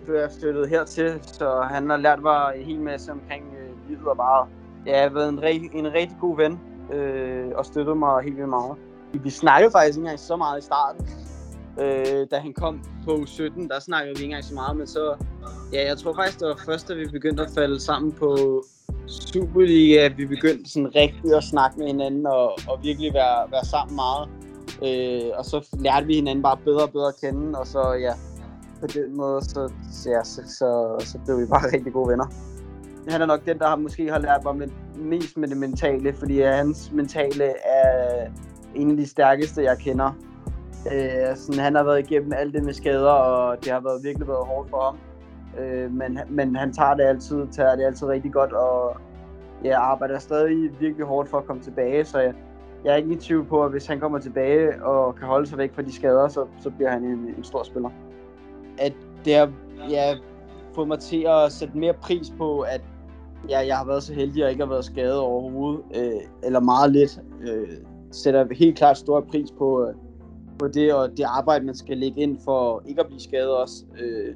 før 0.07 0.21
jeg 0.21 0.31
flyttede 0.41 0.69
hertil. 0.69 1.21
Så 1.23 1.61
han 1.61 1.91
har 1.91 1.97
lært 1.97 2.23
mig 2.23 2.53
en 2.57 2.65
hel 2.65 2.81
masse 2.81 3.13
omkring 3.13 3.45
øh, 3.61 3.89
livet 3.89 4.07
og 4.07 4.17
bare 4.17 4.47
ja, 4.87 4.97
jeg 4.97 5.03
har 5.03 5.15
været 5.15 5.29
en, 5.29 5.71
en 5.73 5.93
rigtig 5.93 6.17
god 6.21 6.37
ven 6.37 6.61
øh, 6.93 7.53
og 7.55 7.67
støttet 7.67 7.97
mig 7.97 8.23
helt 8.23 8.37
vildt 8.37 8.49
meget. 8.49 8.77
Vi 9.13 9.31
snakkede 9.31 9.71
faktisk 9.71 9.99
ikke 9.99 10.05
engang 10.05 10.19
så 10.19 10.37
meget 10.37 10.63
i 10.63 10.65
starten. 10.65 11.07
Øh, 11.81 12.27
da 12.31 12.39
han 12.39 12.53
kom 12.53 12.81
på 13.05 13.27
17, 13.27 13.69
der 13.69 13.81
snakkede 13.81 14.15
vi 14.17 14.23
ikke 14.23 14.25
engang 14.25 14.45
så 14.45 14.55
meget, 14.55 14.77
men 14.77 14.87
så, 14.87 15.17
ja, 15.73 15.89
jeg 15.89 15.99
tror 15.99 16.15
faktisk, 16.15 16.41
det 16.41 16.49
var 16.49 16.61
først, 16.67 16.89
da 16.89 16.95
vi 16.95 17.07
begyndte 17.13 17.43
at 17.43 17.51
falde 17.55 17.81
sammen 17.81 18.13
på 18.13 18.63
Superliga, 19.07 20.05
at 20.05 20.19
vi 20.19 20.27
begyndte 20.27 20.71
sådan 20.71 20.95
rigtigt 20.95 21.35
at 21.35 21.45
snakke 21.45 21.79
med 21.79 21.87
hinanden 21.87 22.27
og, 22.27 22.47
og 22.69 22.79
virkelig 22.83 23.15
være, 23.15 23.51
være 23.51 23.65
sammen 23.65 23.97
meget. 23.97 24.29
Øh, 24.83 25.31
og 25.39 25.45
så 25.45 25.69
lærte 25.81 26.07
vi 26.07 26.15
hinanden 26.15 26.43
bare 26.43 26.57
bedre 26.65 26.83
og 26.83 26.93
bedre 26.93 27.09
at 27.09 27.21
kende, 27.21 27.59
og 27.59 27.67
så 27.67 27.93
ja, 27.93 28.13
på 28.81 28.87
den 28.87 29.17
måde, 29.17 29.45
så, 29.45 29.73
ja, 30.07 30.25
så, 30.25 30.43
så, 30.47 30.97
så 31.07 31.19
blev 31.25 31.41
vi 31.41 31.47
bare 31.47 31.71
rigtig 31.75 31.93
gode 31.93 32.09
venner. 32.09 32.27
Han 33.09 33.23
er 33.23 33.27
nok 33.27 33.47
den, 33.47 33.59
der 33.59 33.69
har, 33.69 33.77
måske 33.77 34.11
har 34.11 34.19
lært 34.19 34.45
mig 34.45 34.69
mest 34.97 35.37
med 35.37 35.49
det 35.49 35.57
mentale, 35.57 36.15
fordi 36.15 36.41
hans 36.41 36.93
mentale 36.93 37.45
er 37.67 38.27
en 38.75 38.91
af 38.91 38.97
de 38.97 39.07
stærkeste, 39.07 39.63
jeg 39.63 39.79
kender. 39.79 40.13
Øh, 40.93 41.29
altså, 41.29 41.47
sådan, 41.47 41.61
han 41.61 41.75
har 41.75 41.85
været 41.85 42.11
igennem 42.11 42.33
alt 42.37 42.55
det 42.55 42.65
med 42.65 42.73
skader, 42.73 43.11
og 43.11 43.65
det 43.65 43.73
har 43.73 43.81
været 43.81 44.05
virkelig 44.05 44.29
været 44.29 44.47
hårdt 44.47 44.71
for 44.71 44.81
ham. 44.81 44.99
Øh, 45.59 45.93
men, 45.93 46.19
men 46.29 46.57
han 46.57 46.73
tager 46.73 46.95
det 46.95 47.05
altid, 47.05 47.47
tager 47.53 47.77
det 47.77 47.85
altid 47.85 48.07
rigtig 48.07 48.33
godt, 48.33 48.53
og 48.53 48.97
ja, 49.65 49.81
arbejder 49.81 50.19
stadig 50.19 50.81
virkelig 50.81 51.07
hårdt 51.07 51.29
for 51.29 51.39
at 51.39 51.47
komme 51.47 51.63
tilbage, 51.63 52.05
så 52.05 52.19
jeg, 52.19 52.35
jeg 52.85 52.93
er 52.93 52.97
ikke 52.97 53.13
i 53.13 53.17
tvivl 53.17 53.45
på, 53.45 53.65
at 53.65 53.71
hvis 53.71 53.87
han 53.87 54.01
kommer 54.01 54.19
tilbage 54.19 54.85
og 54.85 55.15
kan 55.15 55.27
holde 55.27 55.47
sig 55.47 55.59
væk 55.59 55.75
fra 55.75 55.83
de 55.83 55.93
skader, 55.93 56.29
så, 56.29 56.47
så 56.61 56.71
bliver 56.71 56.91
han 56.91 57.05
en, 57.05 57.35
en 57.37 57.45
stor 57.45 57.63
spiller. 57.63 57.91
At 58.79 58.93
det 59.25 59.35
har 59.35 59.53
ja, 59.91 60.15
fået 60.75 60.89
mig 60.89 60.99
til 60.99 61.27
at 61.29 61.53
sætte 61.53 61.79
mere 61.79 61.95
pris 61.95 62.33
på, 62.39 62.61
at 62.61 62.81
ja, 63.49 63.67
jeg 63.67 63.77
har 63.77 63.87
været 63.87 64.03
så 64.03 64.15
heldig 64.15 64.45
at 64.45 64.51
ikke 64.51 64.63
har 64.63 64.71
været 64.71 64.85
skadet 64.85 65.19
overhovedet, 65.19 65.83
øh, 65.95 66.21
eller 66.43 66.61
meget 66.61 66.93
lidt. 66.93 67.21
Øh, 67.41 67.69
sætter 68.11 68.55
helt 68.55 68.77
klart 68.77 68.99
stor 68.99 69.21
pris 69.21 69.51
på, 69.51 69.87
øh, 69.87 69.95
på 70.59 70.69
det, 70.69 70.95
og 70.95 71.11
det 71.17 71.25
arbejde, 71.25 71.65
man 71.65 71.75
skal 71.75 71.99
lægge 71.99 72.21
ind 72.21 72.39
for 72.45 72.83
ikke 72.87 73.01
at 73.01 73.07
blive 73.07 73.21
skadet 73.21 73.51
også. 73.51 73.85
Øh, 74.01 74.35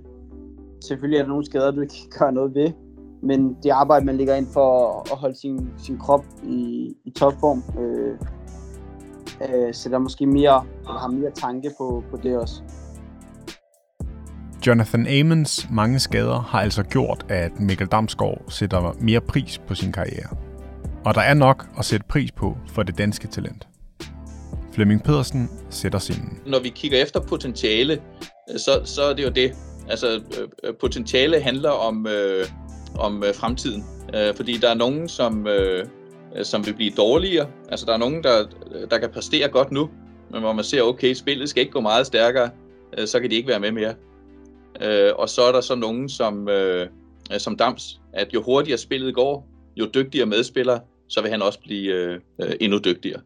selvfølgelig 0.80 1.18
er 1.18 1.22
der 1.22 1.28
nogle 1.28 1.46
skader, 1.46 1.70
du 1.70 1.80
ikke 1.80 1.94
kan 1.94 2.18
gøre 2.18 2.32
noget 2.32 2.54
ved, 2.54 2.72
men 3.22 3.56
det 3.62 3.70
arbejde, 3.70 4.06
man 4.06 4.16
lægger 4.16 4.34
ind 4.34 4.46
for 4.52 5.00
at 5.12 5.18
holde 5.18 5.36
sin, 5.36 5.70
sin 5.78 5.98
krop 5.98 6.24
i, 6.44 6.94
i 7.04 7.10
topform, 7.10 7.62
øh, 7.80 8.18
øh, 9.48 9.74
sætter 9.74 9.98
måske 9.98 10.26
mere, 10.26 10.64
eller 10.78 10.98
har 10.98 11.08
mere 11.08 11.30
tanke 11.30 11.70
på, 11.78 12.04
på 12.10 12.16
det 12.16 12.38
også. 12.38 12.62
Jonathan 14.66 15.06
Amons 15.06 15.68
mange 15.70 15.98
skader 15.98 16.40
har 16.40 16.60
altså 16.60 16.82
gjort, 16.82 17.26
at 17.28 17.60
Mikkel 17.60 17.86
Damsgaard 17.86 18.42
sætter 18.48 18.96
mere 19.00 19.20
pris 19.20 19.58
på 19.58 19.74
sin 19.74 19.92
karriere. 19.92 20.36
Og 21.04 21.14
der 21.14 21.20
er 21.20 21.34
nok 21.34 21.66
at 21.78 21.84
sætte 21.84 22.06
pris 22.08 22.32
på 22.32 22.56
for 22.68 22.82
det 22.82 22.98
danske 22.98 23.28
talent. 23.28 23.68
Flemming 24.72 25.04
Pedersen 25.04 25.50
sætter 25.70 25.98
scenen. 25.98 26.38
Når 26.46 26.58
vi 26.60 26.68
kigger 26.68 27.02
efter 27.02 27.20
potentiale, 27.20 28.02
øh, 28.50 28.58
så, 28.58 28.80
så 28.84 29.02
er 29.02 29.14
det 29.14 29.24
jo 29.24 29.28
det. 29.28 29.52
Altså, 29.88 30.06
øh, 30.14 30.48
øh, 30.64 30.74
potentiale 30.80 31.40
handler 31.40 31.70
om, 31.70 32.06
øh, 32.06 32.46
om 32.98 33.24
fremtiden. 33.34 33.84
Øh, 34.14 34.34
fordi 34.34 34.52
der 34.56 34.68
er 34.68 34.74
nogen, 34.74 35.08
som, 35.08 35.46
øh, 35.46 35.86
som 36.42 36.66
vil 36.66 36.74
blive 36.74 36.92
dårligere. 36.96 37.46
Altså, 37.68 37.86
der 37.86 37.92
er 37.92 37.98
nogen, 37.98 38.22
der, 38.22 38.46
der 38.90 38.98
kan 38.98 39.10
præstere 39.10 39.48
godt 39.48 39.72
nu, 39.72 39.90
men 40.30 40.40
hvor 40.40 40.52
man 40.52 40.64
ser, 40.64 40.82
okay, 40.82 41.14
spillet 41.14 41.48
skal 41.48 41.60
ikke 41.60 41.72
gå 41.72 41.80
meget 41.80 42.06
stærkere, 42.06 42.50
øh, 42.98 43.06
så 43.06 43.20
kan 43.20 43.30
de 43.30 43.34
ikke 43.34 43.48
være 43.48 43.60
med 43.60 43.72
mere. 43.72 43.94
Øh, 44.80 45.12
og 45.16 45.28
så 45.28 45.42
er 45.42 45.52
der 45.52 45.60
så 45.60 45.74
nogen 45.74 46.08
som, 46.08 46.48
øh, 46.48 46.86
som 47.38 47.56
Dams, 47.56 48.00
at 48.12 48.34
jo 48.34 48.42
hurtigere 48.42 48.78
spillet 48.78 49.14
går, 49.14 49.48
jo 49.76 49.86
dygtigere 49.94 50.26
medspiller, 50.26 50.78
så 51.08 51.22
vil 51.22 51.30
han 51.30 51.42
også 51.42 51.60
blive 51.60 51.92
øh, 51.94 52.20
endnu 52.60 52.78
dygtigere. 52.78 53.20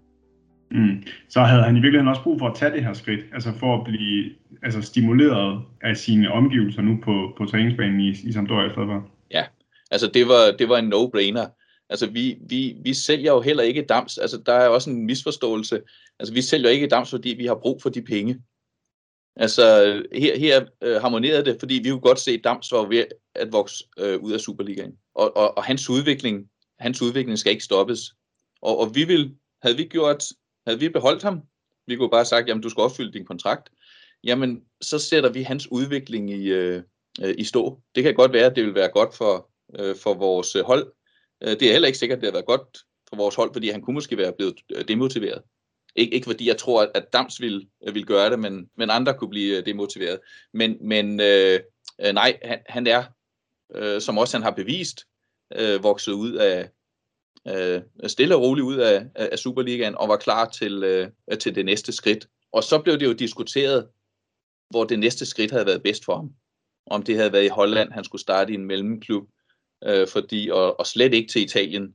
Mm. 0.70 1.02
Så 1.28 1.40
havde 1.40 1.62
han 1.62 1.76
i 1.76 1.80
virkeligheden 1.80 2.08
også 2.08 2.22
brug 2.22 2.38
for 2.38 2.48
at 2.48 2.56
tage 2.56 2.72
det 2.72 2.84
her 2.84 2.92
skridt, 2.92 3.20
altså 3.32 3.52
for 3.58 3.78
at 3.78 3.84
blive 3.84 4.30
altså 4.62 4.82
stimuleret 4.82 5.62
af 5.82 5.96
sine 5.96 6.32
omgivelser 6.32 6.82
nu 6.82 6.98
på, 7.04 7.32
på 7.38 7.46
træningsbanen 7.46 8.00
i, 8.00 8.10
i 8.10 8.32
Sampdoria 8.32 8.66
i 8.66 8.70
stedet 8.70 8.88
for. 8.88 9.10
Ja, 9.30 9.44
altså 9.90 10.10
det 10.14 10.28
var, 10.28 10.54
det 10.58 10.68
var 10.68 10.78
en 10.78 10.92
no-brainer. 10.92 11.48
Altså 11.90 12.10
vi, 12.10 12.38
vi, 12.48 12.76
vi 12.82 12.94
sælger 12.94 13.32
jo 13.32 13.40
heller 13.40 13.62
ikke 13.62 13.82
Dams, 13.82 14.18
altså 14.18 14.42
der 14.46 14.52
er 14.52 14.68
også 14.68 14.90
en 14.90 15.06
misforståelse. 15.06 15.80
Altså 16.20 16.34
vi 16.34 16.42
sælger 16.42 16.70
ikke 16.70 16.86
Dams, 16.86 17.10
fordi 17.10 17.34
vi 17.38 17.46
har 17.46 17.54
brug 17.54 17.82
for 17.82 17.90
de 17.90 18.02
penge. 18.02 18.40
Altså 19.36 19.62
her, 20.12 20.38
her 20.38 20.64
øh, 20.82 21.00
harmonerede 21.00 21.44
det, 21.44 21.56
fordi 21.60 21.74
vi 21.74 21.90
kunne 21.90 22.00
godt 22.00 22.20
se, 22.20 22.30
at 22.30 22.44
Dams 22.44 22.72
var 22.72 22.86
ved 22.88 23.04
at 23.34 23.52
vokse 23.52 23.84
øh, 23.98 24.20
ud 24.20 24.32
af 24.32 24.40
Superligaen. 24.40 24.92
Og, 25.14 25.36
og, 25.36 25.56
og 25.56 25.64
hans 25.64 25.90
udvikling, 25.90 26.46
hans 26.78 27.02
udvikling 27.02 27.38
skal 27.38 27.52
ikke 27.52 27.64
stoppes. 27.64 28.00
Og, 28.62 28.78
og 28.78 28.94
vi 28.94 29.04
vil, 29.04 29.34
havde 29.62 29.76
vi 29.76 29.84
gjort 29.84 30.24
havde 30.66 30.80
vi 30.80 30.88
beholdt 30.88 31.22
ham, 31.22 31.42
vi 31.86 31.96
kunne 31.96 32.10
bare 32.10 32.18
have 32.18 32.24
sagt, 32.24 32.48
jamen 32.48 32.62
du 32.62 32.68
skal 32.68 32.80
opfylde 32.80 33.12
din 33.12 33.24
kontrakt, 33.24 33.70
jamen 34.24 34.62
så 34.80 34.98
sætter 34.98 35.30
vi 35.30 35.42
hans 35.42 35.72
udvikling 35.72 36.30
i, 36.30 36.48
øh, 36.48 36.82
øh 37.22 37.34
i 37.38 37.44
stå. 37.44 37.80
Det 37.94 38.02
kan 38.02 38.14
godt 38.14 38.32
være, 38.32 38.46
at 38.46 38.56
det 38.56 38.64
vil 38.64 38.74
være 38.74 38.88
godt 38.88 39.14
for, 39.14 39.50
øh, 39.78 39.96
for 39.96 40.14
vores 40.14 40.56
øh, 40.56 40.64
hold. 40.64 40.92
Øh, 41.42 41.50
det 41.50 41.62
er 41.62 41.72
heller 41.72 41.86
ikke 41.86 41.98
sikkert, 41.98 42.16
at 42.16 42.22
det 42.22 42.26
har 42.26 42.32
været 42.32 42.46
godt 42.46 42.78
for 43.08 43.16
vores 43.16 43.34
hold, 43.34 43.50
fordi 43.52 43.68
han 43.68 43.82
kunne 43.82 43.94
måske 43.94 44.16
være 44.16 44.32
blevet 44.32 44.60
demotiveret. 44.88 45.42
Ik- 45.98 46.12
ikke 46.12 46.24
fordi 46.24 46.48
jeg 46.48 46.56
tror, 46.56 46.90
at 46.94 47.12
Dams 47.12 47.40
vil, 47.40 47.68
vil 47.92 48.06
gøre 48.06 48.30
det, 48.30 48.38
men, 48.38 48.70
men 48.76 48.90
andre 48.90 49.14
kunne 49.14 49.30
blive 49.30 49.60
demotiveret. 49.60 50.20
Men, 50.52 50.76
men 50.80 51.20
øh, 51.20 51.60
nej, 52.12 52.38
han, 52.42 52.58
han 52.66 52.86
er, 52.86 53.04
øh, 53.74 54.00
som 54.00 54.18
også 54.18 54.36
han 54.36 54.42
har 54.42 54.50
bevist, 54.50 55.04
øh, 55.56 55.82
vokset 55.82 56.12
ud 56.12 56.32
af, 56.32 56.70
øh, 57.48 57.82
stille 58.06 58.36
og 58.36 58.42
roligt 58.42 58.64
ud 58.64 58.76
af, 58.76 59.06
af 59.14 59.38
Superligaen 59.38 59.94
og 59.94 60.08
var 60.08 60.16
klar 60.16 60.48
til, 60.48 60.84
øh, 60.84 61.08
til 61.38 61.54
det 61.54 61.64
næste 61.64 61.92
skridt. 61.92 62.28
Og 62.52 62.64
så 62.64 62.78
blev 62.78 62.98
det 62.98 63.06
jo 63.06 63.12
diskuteret, 63.12 63.86
hvor 64.70 64.84
det 64.84 64.98
næste 64.98 65.26
skridt 65.26 65.50
havde 65.50 65.66
været 65.66 65.82
bedst 65.82 66.04
for 66.04 66.16
ham. 66.16 66.30
Om 66.86 67.02
det 67.02 67.16
havde 67.16 67.32
været 67.32 67.44
i 67.44 67.48
Holland, 67.48 67.92
han 67.92 68.04
skulle 68.04 68.22
starte 68.22 68.52
i 68.52 68.54
en 68.54 68.64
mellemklub, 68.64 69.28
øh, 69.84 70.08
fordi, 70.08 70.50
og, 70.52 70.80
og 70.80 70.86
slet 70.86 71.14
ikke 71.14 71.32
til 71.32 71.42
Italien. 71.42 71.94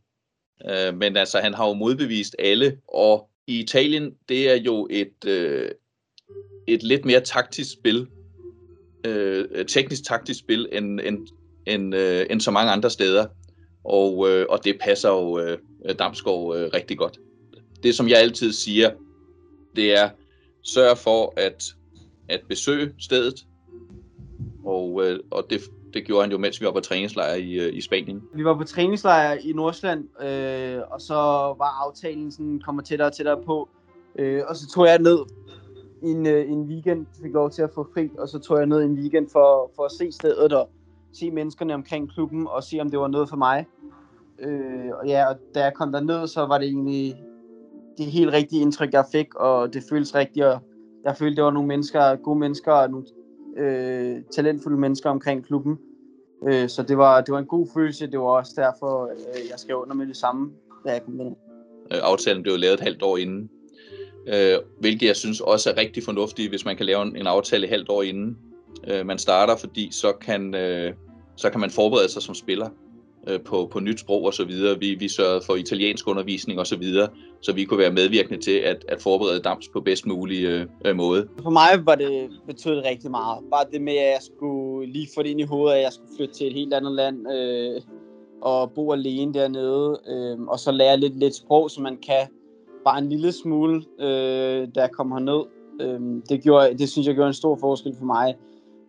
Øh, 0.70 0.98
men 0.98 1.18
altså, 1.18 1.40
han 1.40 1.54
har 1.54 1.68
jo 1.68 1.74
modbevist 1.74 2.36
alle, 2.40 2.78
og 2.88 3.30
i 3.48 3.60
Italien, 3.60 4.12
det 4.30 4.50
er 4.50 4.56
jo 4.56 4.88
et, 4.92 5.26
øh, 5.26 5.72
et 6.68 6.84
lidt 6.84 7.06
mere 7.06 7.22
taktisk 7.22 7.72
spil, 7.74 8.08
øh, 9.06 9.66
teknisk 9.66 10.04
taktisk 10.06 10.40
spil, 10.40 10.70
end, 10.72 11.00
end, 11.00 11.28
end, 11.68 11.96
øh, 11.96 12.26
end 12.30 12.42
så 12.42 12.52
mange 12.52 12.72
andre 12.72 12.90
steder 12.90 13.28
og, 13.84 14.30
øh, 14.30 14.46
og 14.50 14.64
det 14.64 14.78
passer 14.82 15.10
jo 15.10 15.40
øh, 15.40 15.58
Damsgaard 16.00 16.56
øh, 16.56 16.70
rigtig 16.74 16.98
godt. 16.98 17.20
Det, 17.84 17.96
som 17.96 18.10
jeg 18.10 18.18
altid 18.18 18.52
siger, 18.52 18.92
det 19.76 20.00
er, 20.00 20.10
sørg 20.62 20.98
for 20.98 21.34
at, 21.38 21.76
at 22.30 22.42
besøge 22.50 22.94
stedet, 23.00 23.46
og, 24.66 25.06
øh, 25.06 25.20
og 25.32 25.46
det, 25.50 25.62
det 25.94 26.06
gjorde 26.06 26.24
han 26.24 26.32
jo, 26.32 26.38
mens 26.38 26.62
vi 26.62 26.66
var 26.66 26.72
på 26.72 26.80
træningslejr 26.80 27.34
i, 27.34 27.54
øh, 27.54 27.74
i 27.74 27.82
Spanien. 27.82 28.24
Vi 28.34 28.46
var 28.46 28.58
på 28.58 28.64
træningslejr 28.64 29.38
i 29.44 29.54
Nordsjælland, 29.54 30.24
øh, 30.24 30.82
og 30.92 31.02
så 31.02 31.14
var 31.58 31.88
aftalen 31.88 32.32
sådan, 32.32 32.62
kommer 32.66 32.82
tættere 32.82 33.08
og 33.08 33.14
tættere 33.14 33.44
på. 33.46 33.70
Øh, 34.20 34.44
og 34.48 34.56
så 34.56 34.70
tog 34.70 34.88
jeg 34.88 35.00
ned 35.00 35.20
en, 36.04 36.28
øh, 36.28 36.52
en 36.52 36.62
weekend, 36.62 37.06
fik 37.22 37.34
lov 37.34 37.52
til 37.52 37.62
at 37.62 37.70
få 37.76 37.88
fri, 37.94 38.10
og 38.18 38.30
så 38.30 38.40
tog 38.40 38.58
jeg 38.58 38.66
ned 38.66 38.82
en 38.84 38.94
weekend 38.94 39.30
for, 39.30 39.72
for 39.76 39.84
at 39.84 39.92
se 39.92 40.12
stedet 40.12 40.54
og 40.54 40.70
se 41.14 41.32
menneskerne 41.32 41.74
omkring 41.74 42.14
klubben 42.14 42.48
og 42.48 42.64
se, 42.64 42.80
om 42.80 42.90
det 42.90 43.00
var 43.00 43.08
noget 43.08 43.30
for 43.30 43.38
mig. 43.38 43.66
Øh, 44.40 44.92
og 45.02 45.08
ja, 45.08 45.30
og 45.30 45.36
da 45.56 45.64
jeg 45.64 45.74
kom 45.74 45.92
derned, 45.92 46.28
så 46.28 46.46
var 46.46 46.58
det 46.58 46.68
egentlig 46.68 47.16
det 47.98 48.06
helt 48.06 48.34
rigtige 48.34 48.62
indtryk, 48.62 48.94
jeg 48.94 49.06
fik, 49.12 49.36
og 49.36 49.74
det 49.74 49.84
føltes 49.90 50.16
rigtigt, 50.16 50.46
og 50.46 50.60
jeg 51.06 51.18
følte, 51.18 51.36
det 51.36 51.44
var 51.44 51.52
nogle 51.52 51.68
mennesker, 51.68 52.16
gode 52.16 52.40
mennesker, 52.40 52.72
og 52.72 52.90
nogle 52.92 53.06
øh, 53.58 54.22
talentfulde 54.36 54.78
mennesker 54.78 55.10
omkring 55.10 55.46
klubben. 55.46 55.78
Øh, 56.48 56.70
så 56.70 56.84
det 56.84 56.98
var, 56.98 57.22
det 57.22 57.32
var 57.32 57.40
en 57.40 57.46
god 57.46 57.68
følelse, 57.74 58.12
det 58.12 58.20
var 58.20 58.26
også 58.26 58.54
derfor, 58.56 59.04
øh, 59.06 59.50
jeg 59.50 59.60
skrev 59.60 59.78
under 59.78 59.96
med 59.96 60.08
det 60.08 60.18
samme, 60.18 60.52
da 60.86 60.92
jeg 60.92 61.04
kom 61.06 61.18
derned. 61.18 61.36
Øh, 61.92 62.00
aftalen 62.04 62.44
blev 62.44 62.58
lavet 62.58 62.74
et 62.74 62.80
halvt 62.80 63.04
år 63.04 63.18
inden, 63.18 63.50
øh, 64.28 64.58
hvilket 64.80 65.08
jeg 65.08 65.16
synes 65.16 65.42
også 65.42 65.70
er 65.70 65.78
rigtig 65.78 66.04
fornuftigt, 66.04 66.50
hvis 66.50 66.66
man 66.66 66.78
kan 66.78 66.86
lave 66.86 67.02
en, 67.02 67.16
en 67.16 67.28
aftale 67.28 67.64
et 67.64 67.70
halvt 67.70 67.90
år 67.90 68.02
inden 68.02 68.38
øh, 68.88 69.06
man 69.06 69.18
starter, 69.18 69.56
fordi 69.56 69.90
så 69.92 70.12
kan, 70.22 70.56
øh, 70.56 70.94
så 71.36 71.50
kan 71.50 71.60
man 71.60 71.70
forberede 71.70 72.10
sig 72.10 72.22
som 72.22 72.36
spiller 72.36 72.70
øh, 73.28 73.40
på, 73.42 73.70
på 73.72 73.80
nyt 73.80 74.00
sprog 74.00 74.24
og 74.24 74.34
så 74.34 74.46
videre. 74.46 74.80
Vi, 74.80 74.96
vi 74.96 75.08
sørgede 75.08 75.42
for 75.46 75.56
italiensk 75.56 76.08
undervisning 76.08 76.60
og 76.60 76.68
så 76.68 76.78
videre, 76.78 77.08
så 77.42 77.54
vi 77.54 77.66
kunne 77.66 77.80
være 77.80 77.92
medvirkende 77.92 78.42
til 78.42 78.58
at, 78.58 78.86
at 78.88 79.02
forberede 79.02 79.40
Dams 79.40 79.70
på 79.74 79.82
bedst 79.82 80.06
mulig 80.06 80.44
øh, 80.44 80.66
øh, 80.86 80.96
måde. 80.96 81.28
For 81.44 81.50
mig 81.50 81.86
var 81.86 81.96
det 81.96 82.30
betydet 82.48 82.84
rigtig 82.86 83.12
meget. 83.12 83.44
Bare 83.52 83.66
det 83.72 83.82
med, 83.82 83.94
at 83.94 84.06
jeg 84.06 84.20
skulle 84.22 84.92
lige 84.92 85.08
få 85.16 85.24
det 85.24 85.30
ind 85.30 85.40
i 85.40 85.44
hovedet, 85.44 85.76
at 85.76 85.84
jeg 85.84 85.94
skulle 85.94 86.16
flytte 86.18 86.34
til 86.34 86.48
et 86.48 86.54
helt 86.54 86.74
andet 86.74 86.92
land 86.92 87.32
øh, 87.34 87.82
og 88.42 88.72
bo 88.72 88.92
alene 88.92 89.34
dernede, 89.34 90.00
øh, 90.08 90.40
og 90.42 90.60
så 90.60 90.72
lære 90.72 90.98
lidt, 90.98 91.20
lidt 91.20 91.36
sprog, 91.36 91.72
så 91.72 91.82
man 91.82 91.98
kan 91.98 92.28
bare 92.86 93.00
en 93.00 93.10
lille 93.10 93.32
smule, 93.32 93.84
øh, 94.00 94.68
da 94.76 94.82
jeg 94.82 94.92
kom 94.92 95.12
herned. 95.12 95.44
Øh, 95.82 96.00
det, 96.30 96.44
gjorde, 96.44 96.78
det 96.78 96.90
synes 96.90 97.08
jeg 97.08 97.16
gjorde 97.16 97.28
en 97.28 97.34
stor 97.34 97.58
forskel 97.62 97.96
for 97.98 98.06
mig. 98.06 98.36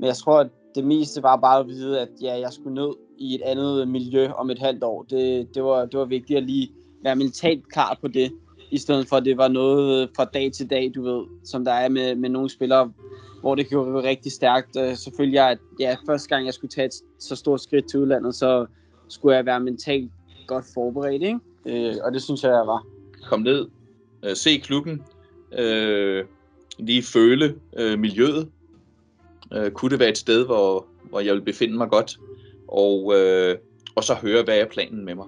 Men 0.02 0.06
jeg 0.06 0.16
tror, 0.16 0.40
at 0.40 0.48
det 0.74 0.84
meste 0.84 1.22
var 1.22 1.36
bare 1.36 1.60
at 1.60 1.68
vide, 1.68 2.00
at 2.00 2.08
ja, 2.22 2.38
jeg 2.40 2.52
skulle 2.52 2.74
ned 2.74 2.94
i 3.18 3.34
et 3.34 3.42
andet 3.42 3.88
miljø 3.88 4.28
om 4.28 4.50
et 4.50 4.58
halvt 4.58 4.84
år. 4.84 5.02
Det, 5.02 5.54
det, 5.54 5.64
var, 5.64 5.86
det 5.86 5.98
var 5.98 6.04
vigtigt 6.04 6.36
at 6.36 6.42
lige 6.42 6.70
være 7.04 7.16
mentalt 7.16 7.72
klar 7.72 7.98
på 8.00 8.08
det, 8.08 8.32
i 8.70 8.78
stedet 8.78 9.08
for 9.08 9.16
at 9.16 9.24
det 9.24 9.36
var 9.36 9.48
noget 9.48 10.10
fra 10.16 10.24
dag 10.24 10.52
til 10.52 10.70
dag, 10.70 10.92
du 10.94 11.02
ved, 11.02 11.24
som 11.44 11.64
der 11.64 11.72
er 11.72 11.88
med, 11.88 12.14
med 12.14 12.28
nogle 12.28 12.50
spillere, 12.50 12.92
hvor 13.40 13.54
det 13.54 13.66
være 13.70 14.02
rigtig 14.02 14.32
stærkt. 14.32 14.76
Uh, 14.76 14.94
selvfølgelig, 14.94 15.40
at 15.40 15.58
ja, 15.80 15.96
første 16.06 16.28
gang 16.28 16.46
jeg 16.46 16.54
skulle 16.54 16.70
tage 16.70 16.86
et 16.86 16.94
så 17.18 17.36
stort 17.36 17.60
skridt 17.60 17.90
til 17.90 18.00
udlandet, 18.00 18.34
så 18.34 18.66
skulle 19.08 19.36
jeg 19.36 19.46
være 19.46 19.60
mentalt 19.60 20.10
godt 20.46 20.64
forberedt, 20.74 21.22
ikke? 21.22 21.38
Øh, 21.66 21.94
og 22.04 22.12
det 22.12 22.22
synes 22.22 22.42
jeg, 22.42 22.50
jeg 22.50 22.66
var. 22.66 22.86
Kom 23.28 23.40
ned, 23.40 23.68
øh, 24.24 24.36
se 24.36 24.56
klubben, 24.58 25.02
øh, 25.58 26.24
lige 26.78 27.02
føle 27.02 27.54
øh, 27.76 27.98
miljøet. 27.98 28.48
Øh, 29.54 29.70
kunne 29.70 29.90
det 29.90 29.98
være 29.98 30.08
et 30.08 30.18
sted, 30.18 30.46
hvor, 30.46 30.86
hvor 31.10 31.20
jeg 31.20 31.34
vil 31.34 31.42
befinde 31.42 31.76
mig 31.76 31.88
godt? 31.90 32.18
Og, 32.68 33.18
øh, 33.18 33.58
og 33.94 34.04
så 34.04 34.14
høre, 34.14 34.42
hvad 34.42 34.58
er 34.58 34.66
planen 34.66 35.04
med 35.04 35.14
mig? 35.14 35.26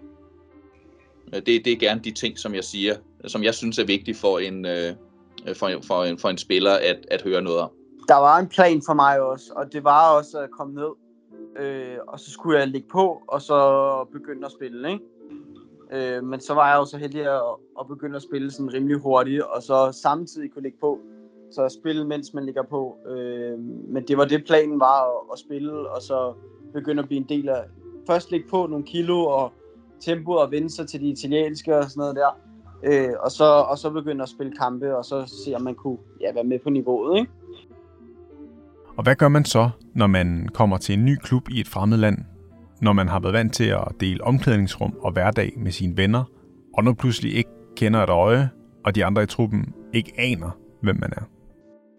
Øh, 1.35 1.39
det, 1.39 1.65
det 1.65 1.67
er 1.67 1.77
gerne 1.77 2.01
de 2.05 2.11
ting, 2.11 2.39
som 2.39 2.55
jeg 2.55 2.65
siger, 2.65 2.97
som 3.27 3.43
jeg 3.43 3.55
synes 3.55 3.79
er 3.79 3.85
vigtigt 3.85 4.19
for 4.19 4.39
en, 4.39 4.67
øh, 4.67 4.93
for, 5.55 5.71
for, 5.87 6.05
en, 6.05 6.19
for 6.19 6.29
en 6.29 6.39
spiller 6.39 6.73
at, 6.73 7.07
at 7.11 7.23
høre 7.23 7.43
noget 7.43 7.61
om. 7.61 7.71
Der 8.09 8.15
var 8.15 8.39
en 8.39 8.49
plan 8.49 8.83
for 8.87 8.95
mig 8.95 9.21
også, 9.21 9.53
og 9.57 9.73
det 9.73 9.85
var 9.85 10.17
også 10.17 10.39
at 10.39 10.51
komme 10.51 10.75
ned, 10.75 10.91
øh, 11.65 11.97
og 12.09 12.21
så 12.21 12.31
skulle 12.31 12.59
jeg 12.59 12.69
ligge 12.69 12.89
på, 12.89 13.23
og 13.29 13.43
så 13.43 14.09
begynde 14.13 14.47
at 14.47 14.53
spille, 14.53 14.93
ikke? 14.93 15.05
Øh, 15.93 16.25
men 16.25 16.41
så 16.41 16.55
var 16.55 16.71
jeg 16.71 16.77
jo 16.77 16.85
så 16.85 16.99
heldig 16.99 17.21
at, 17.21 17.43
at 17.81 17.87
begynde 17.89 18.17
at 18.17 18.23
spille 18.23 18.51
sådan 18.51 18.73
rimelig 18.73 18.97
hurtigt, 18.97 19.43
og 19.43 19.63
så 19.63 19.99
samtidig 20.03 20.53
kunne 20.53 20.63
ligge 20.63 20.79
på, 20.81 20.99
så 21.55 21.69
spille, 21.81 22.05
mens 22.07 22.35
man 22.35 22.45
ligger 22.45 22.63
på. 22.63 22.97
Øh, 23.09 23.59
men 23.89 24.03
det 24.09 24.19
var 24.19 24.25
det, 24.25 24.45
planen 24.45 24.81
var 24.81 25.03
at, 25.03 25.33
at 25.33 25.39
spille, 25.39 25.91
og 25.91 26.03
så 26.03 26.35
begynde 26.73 27.03
at 27.03 27.09
blive 27.09 27.21
en 27.21 27.29
del 27.29 27.49
af... 27.49 27.63
Først 28.07 28.31
ligge 28.31 28.49
på 28.49 28.67
nogle 28.67 28.85
kilo 28.85 29.25
og 29.25 29.53
tempo 30.01 30.33
og 30.33 30.51
vende 30.51 30.71
sig 30.71 30.89
til 30.89 31.01
de 31.01 31.09
italienske 31.09 31.77
og 31.77 31.85
sådan 31.85 32.01
noget 32.01 32.17
der. 32.17 32.39
Øh, 32.83 33.15
og, 33.21 33.31
så, 33.31 33.45
og 33.45 33.79
så 33.79 33.91
begynde 33.91 34.23
at 34.23 34.29
spille 34.29 34.53
kampe, 34.53 34.97
og 34.97 35.05
så 35.05 35.35
se, 35.45 35.55
om 35.55 35.63
man 35.63 35.75
kunne 35.75 35.99
ja, 36.21 36.33
være 36.33 36.45
med 36.45 36.59
på 36.59 36.71
niveauet. 36.71 37.19
Ikke? 37.19 37.31
Og 38.97 39.03
hvad 39.03 39.15
gør 39.15 39.29
man 39.29 39.45
så, 39.45 39.71
når 39.95 40.07
man 40.07 40.49
kommer 40.55 40.77
til 40.79 40.93
en 40.93 41.05
ny 41.05 41.17
klub 41.17 41.49
i 41.49 41.61
et 41.61 41.69
fremmed 41.69 41.99
land? 41.99 42.19
Når 42.83 42.93
man 42.93 43.09
har 43.09 43.21
været 43.21 43.33
vant 43.33 43.55
til 43.55 43.65
at 43.65 43.89
dele 44.01 44.25
omklædningsrum 44.25 44.95
og 45.01 45.13
hverdag 45.13 45.53
med 45.57 45.73
sine 45.73 45.97
venner, 45.97 46.25
og 46.75 46.85
nu 46.85 46.95
pludselig 46.95 47.35
ikke 47.35 47.51
kender 47.77 48.03
et 48.03 48.11
øje, 48.11 48.51
og 48.85 48.95
de 48.95 49.05
andre 49.05 49.23
i 49.23 49.27
truppen 49.27 49.75
ikke 49.93 50.13
aner, 50.19 50.51
hvem 50.81 50.97
man 51.01 51.11
er? 51.17 51.23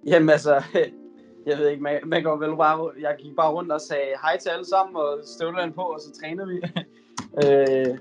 Jamen 0.05 0.29
altså, 0.29 0.63
jeg 1.47 1.57
ved 1.57 1.69
ikke, 1.69 1.83
man, 1.83 1.99
man 2.05 2.23
går 2.23 2.35
vel 2.35 2.57
bare, 2.57 2.91
jeg 2.99 3.15
gik 3.19 3.35
bare 3.35 3.51
rundt 3.51 3.71
og 3.71 3.81
sagde 3.81 4.11
hej 4.21 4.37
til 4.37 4.49
alle 4.49 4.65
sammen, 4.65 4.95
og 4.95 5.19
støvlerne 5.25 5.73
på, 5.73 5.81
og 5.81 5.99
så 6.01 6.19
trænede 6.21 6.47
vi. 6.47 6.55
øh, 7.43 7.97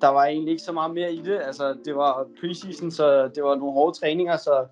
der 0.00 0.08
var 0.08 0.24
egentlig 0.24 0.50
ikke 0.50 0.62
så 0.62 0.72
meget 0.72 0.94
mere 0.94 1.14
i 1.14 1.22
det. 1.22 1.40
Altså, 1.42 1.76
det 1.84 1.96
var 1.96 2.26
preseason, 2.40 2.90
så 2.90 3.28
det 3.34 3.42
var 3.44 3.54
nogle 3.54 3.72
hårde 3.72 3.98
træninger, 3.98 4.36
så 4.36 4.66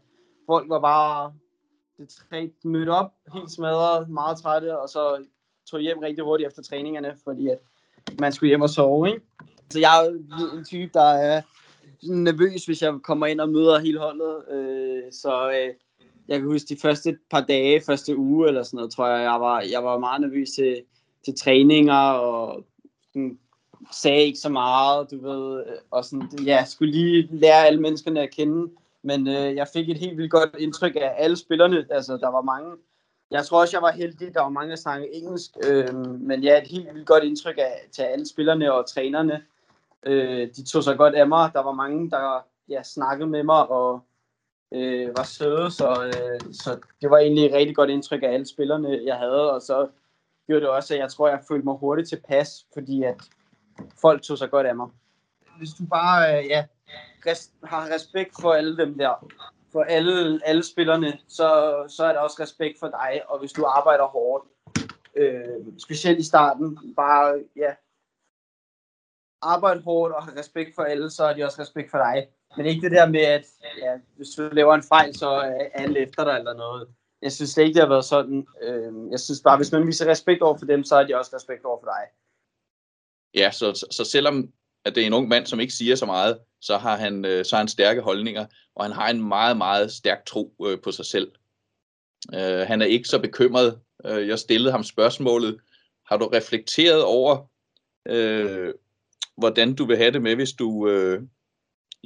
folk 0.46 0.68
var 0.68 0.80
bare 0.80 1.32
det 1.98 2.08
træ, 2.08 2.48
mødte 2.64 2.90
op 2.90 3.12
helt 3.34 3.50
smadret, 3.50 4.08
meget 4.08 4.38
trætte, 4.38 4.78
og 4.78 4.88
så 4.88 5.24
tog 5.70 5.80
hjem 5.80 5.98
rigtig 5.98 6.24
hurtigt 6.24 6.46
efter 6.46 6.62
træningerne, 6.62 7.14
fordi 7.24 7.48
at 7.48 7.58
man 8.20 8.32
skulle 8.32 8.48
hjem 8.48 8.62
og 8.62 8.70
sove, 8.70 9.08
ikke? 9.08 9.20
Så 9.70 9.78
jeg 9.78 10.06
er 10.06 10.10
en 10.58 10.64
type, 10.64 10.90
der 10.94 11.10
er 11.10 11.42
nervøs, 12.02 12.64
hvis 12.64 12.82
jeg 12.82 12.94
kommer 13.02 13.26
ind 13.26 13.40
og 13.40 13.48
møder 13.48 13.78
hele 13.78 13.98
holdet. 13.98 14.44
Øh, 14.50 15.02
så 15.12 15.50
øh, 15.50 15.74
jeg 16.28 16.38
kan 16.38 16.48
huske 16.48 16.74
de 16.74 16.80
første 16.80 17.18
par 17.30 17.40
dage, 17.40 17.82
første 17.86 18.16
uge 18.16 18.48
eller 18.48 18.62
sådan 18.62 18.76
noget, 18.76 18.92
tror 18.92 19.08
jeg, 19.08 19.22
jeg 19.22 19.40
var, 19.40 19.60
jeg 19.60 19.84
var 19.84 19.98
meget 19.98 20.20
nervøs 20.20 20.50
til, 20.50 20.82
til 21.24 21.34
træninger, 21.38 22.10
og 22.10 22.64
sådan, 23.12 23.38
sagde 23.92 24.22
ikke 24.22 24.38
så 24.38 24.48
meget, 24.48 25.10
du 25.10 25.20
ved, 25.28 25.66
øh, 25.66 25.72
og 25.90 26.04
sådan, 26.04 26.28
ja, 26.44 26.64
skulle 26.64 26.92
lige 26.92 27.28
lære 27.32 27.66
alle 27.66 27.80
menneskerne 27.80 28.20
at 28.20 28.30
kende, 28.30 28.72
men 29.02 29.28
øh, 29.28 29.56
jeg 29.56 29.68
fik 29.72 29.88
et 29.88 29.98
helt 29.98 30.16
vildt 30.16 30.30
godt 30.30 30.50
indtryk 30.58 30.96
af 30.96 31.14
alle 31.16 31.36
spillerne, 31.36 31.86
altså 31.90 32.16
der 32.16 32.28
var 32.28 32.42
mange, 32.42 32.72
jeg 33.30 33.44
tror 33.46 33.60
også, 33.60 33.76
jeg 33.76 33.82
var 33.82 33.92
heldig, 33.92 34.34
der 34.34 34.40
var 34.40 34.48
mange, 34.48 34.70
der 34.70 34.76
snakkede 34.76 35.14
engelsk, 35.14 35.50
øh, 35.66 35.94
men 36.20 36.42
ja, 36.42 36.62
et 36.62 36.68
helt 36.68 36.94
vildt 36.94 37.06
godt 37.06 37.24
indtryk 37.24 37.58
af 37.58 37.88
til 37.92 38.02
alle 38.02 38.28
spillerne 38.28 38.72
og 38.72 38.86
trænerne, 38.86 39.42
øh, 40.02 40.48
de 40.56 40.64
tog 40.64 40.84
sig 40.84 40.96
godt 40.96 41.14
af 41.14 41.28
mig, 41.28 41.50
der 41.52 41.62
var 41.62 41.72
mange, 41.72 42.10
der 42.10 42.44
ja, 42.68 42.82
snakkede 42.82 43.28
med 43.28 43.42
mig, 43.42 43.68
og 43.68 44.00
øh, 44.74 45.16
var 45.16 45.22
søde, 45.22 45.70
så, 45.70 46.04
øh, 46.06 46.52
så 46.52 46.80
det 47.00 47.10
var 47.10 47.18
egentlig 47.18 47.46
et 47.46 47.54
rigtig 47.54 47.76
godt 47.76 47.90
indtryk 47.90 48.22
af 48.22 48.28
alle 48.28 48.46
spillerne, 48.46 49.00
jeg 49.04 49.16
havde, 49.16 49.52
og 49.52 49.62
så 49.62 49.88
gjorde 50.46 50.60
det 50.60 50.68
også, 50.68 50.94
at 50.94 51.00
jeg 51.00 51.10
tror, 51.10 51.28
jeg 51.28 51.40
følte 51.48 51.64
mig 51.64 51.76
hurtigt 51.76 52.08
tilpas, 52.08 52.66
fordi 52.74 53.02
at 53.02 53.16
folk 54.00 54.22
tog 54.22 54.38
sig 54.38 54.50
godt 54.50 54.66
af 54.66 54.76
mig. 54.76 54.88
Hvis 55.58 55.70
du 55.78 55.86
bare 55.90 56.38
øh, 56.38 56.46
ja, 56.46 56.66
res, 57.26 57.52
har 57.64 57.94
respekt 57.94 58.34
for 58.40 58.52
alle 58.52 58.76
dem 58.76 58.98
der, 58.98 59.32
for 59.72 59.82
alle, 59.82 60.40
alle 60.44 60.62
spillerne, 60.62 61.18
så, 61.28 61.74
så 61.88 62.04
er 62.04 62.12
der 62.12 62.20
også 62.20 62.36
respekt 62.40 62.78
for 62.80 62.88
dig, 62.88 63.22
og 63.28 63.38
hvis 63.38 63.52
du 63.52 63.64
arbejder 63.64 64.04
hårdt, 64.04 64.44
øh, 65.16 65.78
specielt 65.78 66.18
i 66.18 66.22
starten, 66.22 66.94
bare 66.96 67.44
ja, 67.56 67.74
arbejde 69.42 69.80
hårdt 69.80 70.14
og 70.14 70.24
have 70.24 70.38
respekt 70.38 70.74
for 70.74 70.82
alle, 70.82 71.10
så 71.10 71.24
er 71.24 71.34
de 71.34 71.44
også 71.44 71.60
respekt 71.62 71.90
for 71.90 71.98
dig. 71.98 72.28
Men 72.56 72.66
ikke 72.66 72.80
det 72.80 72.90
der 72.90 73.08
med, 73.08 73.20
at 73.20 73.44
ja, 73.82 73.92
hvis 74.16 74.28
du 74.28 74.48
laver 74.52 74.74
en 74.74 74.82
fejl, 74.82 75.14
så 75.14 75.30
er 75.30 75.68
alle 75.74 75.98
efter 75.98 76.24
dig 76.24 76.38
eller 76.38 76.54
noget. 76.54 76.88
Jeg 77.22 77.32
synes 77.32 77.56
ikke, 77.56 77.74
det 77.74 77.82
har 77.82 77.88
været 77.88 78.04
sådan. 78.04 78.46
Øh, 78.62 78.92
jeg 79.10 79.20
synes 79.20 79.40
bare, 79.44 79.56
hvis 79.56 79.72
man 79.72 79.86
viser 79.86 80.10
respekt 80.10 80.42
over 80.42 80.58
for 80.58 80.66
dem, 80.66 80.84
så 80.84 80.96
har 80.96 81.02
de 81.02 81.18
også 81.18 81.30
respekt 81.34 81.64
over 81.64 81.80
for 81.80 81.86
dig. 81.86 82.04
Ja, 83.34 83.50
så, 83.50 83.74
så, 83.74 83.86
så 83.90 84.04
selvom 84.04 84.52
at 84.84 84.94
det 84.94 85.02
er 85.02 85.06
en 85.06 85.12
ung 85.12 85.28
mand, 85.28 85.46
som 85.46 85.60
ikke 85.60 85.72
siger 85.72 85.96
så 85.96 86.06
meget, 86.06 86.38
så 86.60 86.76
har 86.76 86.96
han, 86.96 87.24
øh, 87.24 87.44
så 87.44 87.56
har 87.56 87.60
han 87.60 87.68
stærke 87.68 88.00
holdninger, 88.00 88.46
og 88.74 88.84
han 88.84 88.92
har 88.92 89.10
en 89.10 89.28
meget, 89.28 89.56
meget 89.56 89.92
stærk 89.92 90.26
tro 90.26 90.54
øh, 90.66 90.80
på 90.80 90.92
sig 90.92 91.06
selv. 91.06 91.32
Øh, 92.34 92.60
han 92.66 92.82
er 92.82 92.86
ikke 92.86 93.08
så 93.08 93.18
bekymret. 93.18 93.80
Øh, 94.04 94.28
jeg 94.28 94.38
stillede 94.38 94.72
ham 94.72 94.84
spørgsmålet, 94.84 95.60
har 96.06 96.16
du 96.16 96.26
reflekteret 96.26 97.04
over, 97.04 97.46
øh, 98.08 98.74
hvordan 99.36 99.74
du 99.74 99.84
vil 99.84 99.96
have 99.96 100.10
det 100.10 100.22
med, 100.22 100.34
hvis 100.34 100.52
du 100.52 100.88
øh, 100.88 101.22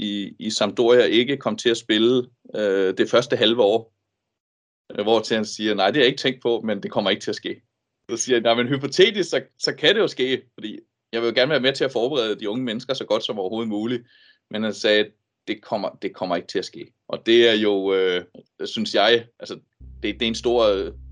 i, 0.03 0.37
i 0.39 0.51
Sampdoria 0.51 1.05
ikke 1.05 1.37
kom 1.37 1.57
til 1.57 1.71
at 1.71 1.77
spille 1.77 2.29
øh, 2.55 2.97
det 2.99 3.11
første 3.11 3.37
halve 3.37 3.63
år? 3.63 3.95
Øh, 4.93 5.03
hvor 5.03 5.21
til 5.21 5.35
han 5.35 5.45
siger, 5.45 5.75
nej, 5.75 5.87
det 5.87 5.97
har 5.97 6.03
jeg 6.03 6.09
ikke 6.09 6.21
tænkt 6.21 6.43
på, 6.43 6.61
men 6.65 6.83
det 6.83 6.91
kommer 6.91 7.11
ikke 7.11 7.23
til 7.23 7.31
at 7.31 7.37
ske. 7.37 7.63
Så 8.11 8.17
siger 8.17 8.37
jeg, 8.37 8.43
nej, 8.43 8.55
men 8.55 8.69
hypotetisk, 8.69 9.31
så, 9.31 9.43
så 9.59 9.75
kan 9.75 9.95
det 9.95 10.01
jo 10.01 10.09
ske, 10.09 10.43
fordi 10.55 10.79
jeg 11.13 11.23
vil 11.23 11.29
jo 11.29 11.35
gerne 11.35 11.51
være 11.51 11.61
med 11.61 11.73
til 11.73 11.85
at 11.85 11.93
forberede 11.93 12.41
de 12.41 12.49
unge 12.49 12.65
mennesker 12.65 12.95
så 12.95 13.05
godt 13.05 13.25
som 13.25 13.39
overhovedet 13.39 13.69
muligt. 13.69 14.07
Men 14.51 14.63
han 14.63 14.75
sagde, 14.75 15.11
det 15.49 15.63
kommer, 15.63 15.89
det 16.03 16.15
kommer 16.15 16.37
ikke 16.37 16.49
til 16.49 16.59
at 16.59 16.65
ske. 16.65 16.93
Og 17.09 17.27
det 17.27 17.49
er 17.49 17.55
jo, 17.55 17.95
øh, 17.95 18.25
synes 18.65 18.95
jeg, 18.95 19.27
altså, 19.39 19.61
det, 20.03 20.15
det 20.21 20.23
er 20.23 20.29
en 20.29 20.35
stor 20.35 20.67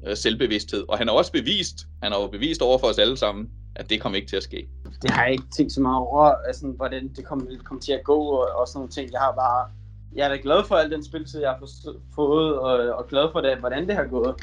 øh, 0.06 0.16
selvbevidsthed. 0.16 0.84
Og 0.88 0.98
han 0.98 1.08
har 1.08 1.14
også 1.14 1.32
bevist, 1.32 1.76
han 2.02 2.12
har 2.12 2.20
jo 2.20 2.26
bevist 2.26 2.62
over 2.62 2.78
for 2.78 2.86
os 2.86 2.98
alle 2.98 3.16
sammen, 3.16 3.50
at 3.76 3.90
det 3.90 4.00
kommer 4.00 4.16
ikke 4.16 4.28
til 4.28 4.36
at 4.36 4.42
ske. 4.42 4.68
Det 5.02 5.10
har 5.10 5.22
jeg 5.22 5.32
ikke 5.32 5.44
tænkt 5.56 5.72
så 5.72 5.80
meget 5.80 5.98
over, 5.98 6.24
altså, 6.46 6.66
hvordan 6.66 7.08
det 7.16 7.24
kommer 7.24 7.46
kom 7.64 7.80
til 7.80 7.92
at 7.92 8.04
gå, 8.04 8.18
og, 8.18 8.48
og 8.54 8.68
sådan 8.68 8.78
nogle 8.78 8.90
ting. 8.90 9.12
Jeg 9.12 9.20
har 9.20 9.32
bare, 9.32 9.68
jeg 10.14 10.24
er 10.24 10.28
da 10.28 10.38
glad 10.42 10.64
for 10.64 10.74
al 10.74 10.90
den 10.90 11.04
spilletid, 11.04 11.40
jeg 11.40 11.50
har 11.50 11.68
fået, 12.14 12.58
og, 12.58 12.96
og 12.98 13.06
glad 13.08 13.28
for 13.32 13.40
det, 13.40 13.58
hvordan 13.58 13.88
det 13.88 13.96
har 13.96 14.04
gået. 14.04 14.34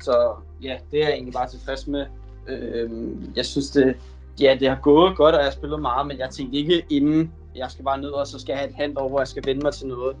Så 0.00 0.32
ja, 0.62 0.78
det 0.90 1.02
er 1.02 1.04
jeg 1.04 1.12
egentlig 1.12 1.34
bare 1.34 1.48
tilfreds 1.48 1.86
med. 1.86 2.06
Øh, 2.48 2.90
jeg 3.36 3.46
synes, 3.46 3.70
det, 3.70 3.96
ja, 4.40 4.56
det 4.60 4.68
har 4.68 4.78
gået 4.82 5.16
godt, 5.16 5.34
og 5.34 5.40
jeg 5.40 5.46
har 5.46 5.52
spillet 5.52 5.80
meget, 5.80 6.06
men 6.06 6.18
jeg 6.18 6.30
tænkte 6.30 6.58
ikke 6.58 6.84
inden, 6.90 7.32
jeg 7.56 7.70
skal 7.70 7.84
bare 7.84 8.00
ned, 8.00 8.10
og 8.10 8.26
så 8.26 8.38
skal 8.38 8.52
jeg 8.52 8.58
have 8.58 8.70
et 8.70 8.76
halvt 8.76 8.98
år, 8.98 9.08
hvor 9.08 9.20
jeg 9.20 9.28
skal 9.28 9.42
vende 9.46 9.62
mig 9.62 9.72
til 9.72 9.86
noget. 9.86 10.16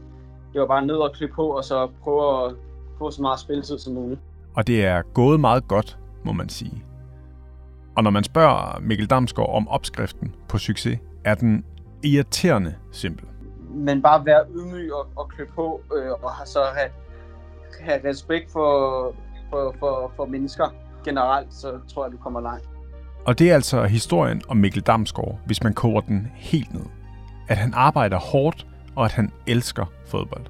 Det 0.52 0.60
var 0.60 0.66
bare 0.66 0.86
ned 0.86 0.94
og 0.94 1.12
klippe 1.12 1.34
på, 1.34 1.46
og 1.46 1.64
så 1.64 1.88
prøve 2.02 2.46
at 2.46 2.54
få 3.00 3.10
så 3.10 3.22
meget 3.22 3.40
spilletid 3.40 3.78
som 3.78 3.94
muligt. 3.94 4.20
Og 4.54 4.66
det 4.66 4.84
er 4.84 5.02
gået 5.02 5.40
meget 5.40 5.68
godt, 5.68 5.98
må 6.24 6.32
man 6.32 6.48
sige. 6.48 6.84
Og 7.96 8.02
når 8.02 8.10
man 8.10 8.24
spørger 8.24 8.80
Mikkel 8.80 9.06
Damsgaard 9.06 9.50
om 9.54 9.68
opskriften 9.68 10.34
på 10.48 10.58
succes, 10.58 10.98
er 11.24 11.34
den 11.34 11.64
irriterende 12.02 12.74
simpel. 12.92 13.26
Men 13.74 14.02
bare 14.02 14.26
være 14.26 14.44
ydmyg 14.54 14.92
og, 14.94 15.06
og 15.16 15.28
klippe 15.28 15.52
på, 15.54 15.80
øh, 15.96 16.10
og 16.10 16.30
så 16.44 16.58
have, 16.76 16.90
have 17.80 18.10
respekt 18.10 18.52
for, 18.52 19.14
for, 19.50 19.74
for, 19.78 20.12
for 20.16 20.26
mennesker 20.26 20.68
generelt, 21.04 21.54
så 21.54 21.78
tror 21.88 22.04
jeg, 22.04 22.12
du 22.12 22.16
kommer 22.16 22.40
langt. 22.40 22.68
Og 23.24 23.38
det 23.38 23.50
er 23.50 23.54
altså 23.54 23.84
historien 23.84 24.42
om 24.48 24.56
Mikkel 24.56 24.82
Damsgaard, 24.82 25.38
hvis 25.46 25.62
man 25.62 25.74
koger 25.74 26.00
den 26.00 26.32
helt 26.34 26.74
ned. 26.74 26.86
At 27.48 27.56
han 27.56 27.72
arbejder 27.74 28.18
hårdt, 28.18 28.66
og 28.96 29.04
at 29.04 29.12
han 29.12 29.32
elsker 29.46 29.86
fodbold. 30.06 30.46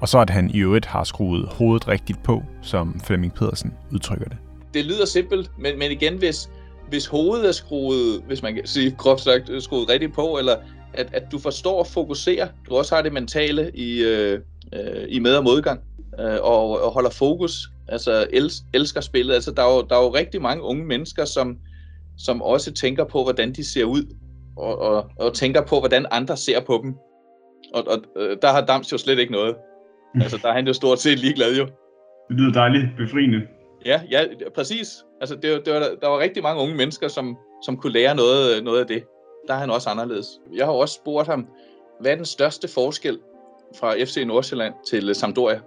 Og 0.00 0.08
så 0.08 0.18
at 0.18 0.30
han 0.30 0.50
i 0.54 0.58
øvrigt 0.58 0.86
har 0.86 1.04
skruet 1.04 1.48
hovedet 1.48 1.88
rigtigt 1.88 2.22
på, 2.22 2.42
som 2.62 3.00
Flemming 3.04 3.34
Pedersen 3.34 3.74
udtrykker 3.92 4.28
det. 4.28 4.36
Det 4.74 4.84
lyder 4.84 5.04
simpelt, 5.04 5.50
men, 5.58 5.78
men 5.78 5.90
igen, 5.90 6.18
hvis, 6.18 6.50
hvis 6.88 7.06
hovedet 7.06 7.48
er 7.48 7.52
skruet, 7.52 8.22
hvis 8.26 8.42
man 8.42 8.54
kan 8.54 8.66
sige 8.66 8.90
groft 8.90 9.20
sagt, 9.20 9.48
øh, 9.50 9.62
skruet 9.62 9.88
rigtigt 9.88 10.14
på, 10.14 10.38
eller 10.38 10.56
at, 10.94 11.08
at 11.12 11.22
du 11.32 11.38
forstår 11.38 11.78
og 11.78 11.86
fokuserer, 11.86 12.48
du 12.68 12.76
også 12.76 12.94
har 12.94 13.02
det 13.02 13.12
mentale 13.12 13.70
i, 13.74 14.02
øh, 14.02 14.40
øh, 14.74 15.04
i 15.08 15.18
med- 15.18 15.36
og 15.36 15.44
modgang, 15.44 15.80
øh, 16.20 16.38
og, 16.42 16.82
og 16.82 16.92
holder 16.92 17.10
fokus, 17.10 17.68
altså 17.88 18.26
els, 18.32 18.54
elsker 18.74 19.00
spillet. 19.00 19.34
Altså, 19.34 19.50
der 19.50 19.62
er, 19.62 19.74
jo, 19.74 19.82
der 19.90 19.96
er 19.96 20.02
jo 20.02 20.14
rigtig 20.14 20.42
mange 20.42 20.62
unge 20.62 20.84
mennesker, 20.84 21.24
som, 21.24 21.56
som 22.18 22.42
også 22.42 22.72
tænker 22.72 23.04
på, 23.04 23.22
hvordan 23.22 23.52
de 23.52 23.64
ser 23.64 23.84
ud, 23.84 24.14
og, 24.56 24.78
og, 24.78 25.10
og 25.18 25.34
tænker 25.34 25.62
på, 25.62 25.78
hvordan 25.78 26.06
andre 26.10 26.36
ser 26.36 26.60
på 26.60 26.80
dem. 26.82 26.94
Og, 27.74 27.84
og 27.88 28.22
øh, 28.22 28.36
der 28.42 28.52
har 28.52 28.60
Dams 28.60 28.92
jo 28.92 28.98
slet 28.98 29.18
ikke 29.18 29.32
noget. 29.32 29.54
Altså, 30.22 30.38
der 30.42 30.48
er 30.48 30.52
han 30.52 30.66
jo 30.66 30.72
stort 30.72 31.00
set 31.00 31.18
ligeglad 31.18 31.56
jo. 31.56 31.64
Det 32.28 32.36
lyder 32.36 32.52
dejligt 32.52 32.86
befriende. 32.96 33.42
Ja, 33.86 34.00
ja, 34.10 34.24
præcis. 34.54 35.04
Altså, 35.20 35.34
det, 35.34 35.66
det 35.66 35.74
var, 35.74 35.80
der 36.00 36.08
var 36.08 36.18
rigtig 36.18 36.42
mange 36.42 36.62
unge 36.62 36.74
mennesker, 36.74 37.08
som, 37.08 37.36
som 37.64 37.76
kunne 37.76 37.92
lære 37.92 38.14
noget, 38.14 38.64
noget 38.64 38.80
af 38.80 38.86
det. 38.86 39.02
der 39.48 39.54
er 39.54 39.58
han 39.58 39.70
også 39.70 39.90
anderledes. 39.90 40.26
Jeg 40.54 40.66
har 40.66 40.72
også 40.72 40.94
spurgt 40.94 41.28
ham, 41.28 41.46
hvad 42.00 42.12
er 42.12 42.16
den 42.16 42.24
største 42.24 42.68
forskel 42.68 43.18
fra 43.78 43.94
FC 44.04 44.24
Nordsjælland 44.26 44.74
til 44.90 45.14
Sampdoria? 45.14 45.60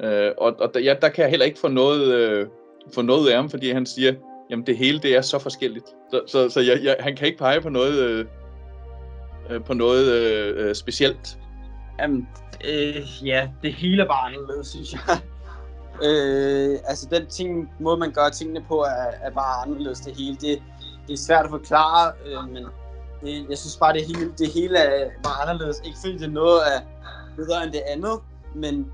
Øh, 0.00 0.32
og 0.38 0.56
og 0.60 0.74
der, 0.74 0.80
ja, 0.80 0.94
der 1.02 1.08
kan 1.08 1.22
jeg 1.22 1.30
heller 1.30 1.46
ikke 1.46 1.58
få 1.58 1.68
noget, 1.68 2.14
øh, 2.14 2.46
få 2.94 3.02
noget 3.02 3.28
af 3.30 3.36
ham, 3.36 3.50
fordi 3.50 3.70
han 3.70 3.86
siger, 3.86 4.14
jamen 4.50 4.66
det 4.66 4.76
hele 4.76 4.98
det 4.98 5.16
er 5.16 5.20
så 5.20 5.38
forskelligt. 5.38 5.86
Så, 6.10 6.20
så, 6.26 6.50
så 6.50 6.60
jeg, 6.60 6.80
jeg, 6.82 6.96
han 7.00 7.16
kan 7.16 7.26
ikke 7.26 7.38
pege 7.38 7.60
på 7.60 7.68
noget, 7.68 7.98
øh, 7.98 8.26
øh 9.50 9.64
på 9.64 9.74
noget 9.74 10.12
øh, 10.12 10.74
specielt. 10.74 11.38
Jamen, 12.00 12.28
øh, 12.64 13.26
ja, 13.26 13.50
det 13.62 13.72
hele 13.72 14.02
er 14.02 14.06
bare 14.06 14.26
anderledes, 14.26 14.66
synes 14.66 14.92
jeg. 14.92 15.00
øh, 16.06 16.78
altså 16.84 17.08
den 17.10 17.26
ting, 17.26 17.70
måde 17.80 17.96
man 17.96 18.12
gør 18.12 18.28
tingene 18.28 18.64
på, 18.68 18.80
er, 18.80 19.10
er 19.22 19.30
bare 19.30 19.62
anderledes 19.66 20.00
det 20.00 20.16
hele. 20.16 20.36
Det, 20.36 20.62
det 21.06 21.12
er 21.12 21.16
svært 21.16 21.44
at 21.44 21.50
forklare, 21.50 22.12
øh, 22.26 22.52
men 22.52 22.66
det, 23.20 23.46
jeg 23.50 23.58
synes 23.58 23.76
bare, 23.76 23.92
det 23.92 24.06
hele, 24.06 24.32
det 24.38 24.48
hele 24.54 24.78
er 24.78 25.10
bare 25.22 25.42
anderledes. 25.42 25.80
Ikke 25.84 25.98
fordi 26.00 26.18
det 26.18 26.26
er 26.26 26.30
noget 26.30 26.60
af 26.60 26.78
bedre 27.36 27.64
end 27.64 27.72
det 27.72 27.82
andet, 27.86 28.20
men 28.54 28.92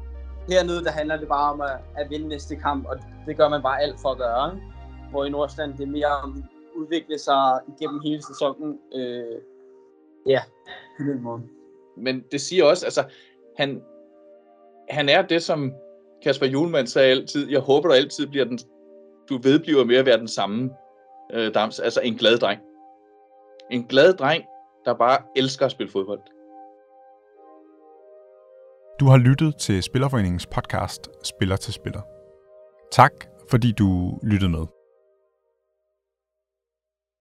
hernede, 0.49 0.85
der 0.85 0.90
handler 0.90 1.17
det 1.17 1.29
bare 1.29 1.53
om 1.53 1.61
at, 1.61 1.77
at 1.97 2.11
vinde 2.11 2.29
næste 2.29 2.57
kamp, 2.57 2.87
og 2.87 2.97
det 3.27 3.37
gør 3.37 3.49
man 3.49 3.62
bare 3.62 3.83
alt 3.83 4.01
for 4.01 4.09
at 4.11 4.19
gøre. 4.19 4.61
Hvor 5.11 5.25
i 5.25 5.31
Nordsjælland, 5.31 5.79
det 5.79 5.83
er 5.83 5.93
mere 5.93 6.07
om 6.07 6.37
at 6.37 6.45
udvikle 6.77 7.19
sig 7.19 7.61
igennem 7.69 8.01
hele 8.05 8.23
sæsonen. 8.23 8.79
Øh, 8.95 9.38
ja, 10.27 10.40
på 10.99 11.03
den 11.05 11.23
måde. 11.23 11.43
Men 11.97 12.23
det 12.33 12.41
siger 12.41 12.65
også, 12.65 12.87
altså, 12.87 13.05
han, 13.57 13.83
han 14.91 15.09
er 15.09 15.23
det, 15.23 15.43
som 15.43 15.73
Kasper 16.23 16.47
Julemand 16.47 16.87
sagde 16.87 17.11
altid, 17.11 17.51
jeg 17.51 17.61
håber, 17.61 17.89
du 17.89 17.95
altid 17.95 18.27
bliver 18.27 18.45
den, 18.45 18.59
du 19.29 19.39
vedbliver 19.43 19.85
med 19.85 19.97
at 19.97 20.07
være 20.07 20.19
den 20.19 20.29
samme 20.29 20.71
øh, 21.33 21.55
dams, 21.55 21.81
altså 21.81 22.01
en 22.01 22.15
glad 22.15 22.39
dreng. 22.39 22.61
En 23.71 23.85
glad 23.85 24.13
dreng, 24.15 24.45
der 24.85 24.95
bare 24.95 25.19
elsker 25.37 25.67
at 25.67 25.73
spille 25.73 25.93
fodbold. 25.93 26.21
Du 29.01 29.07
har 29.07 29.17
lyttet 29.17 29.57
til 29.57 29.83
Spillerforeningens 29.83 30.47
podcast 30.47 31.11
Spiller 31.23 31.57
til 31.57 31.73
Spiller. 31.73 32.01
Tak, 32.93 33.13
fordi 33.51 33.73
du 33.73 34.19
lyttede 34.23 34.51
med. 34.51 34.74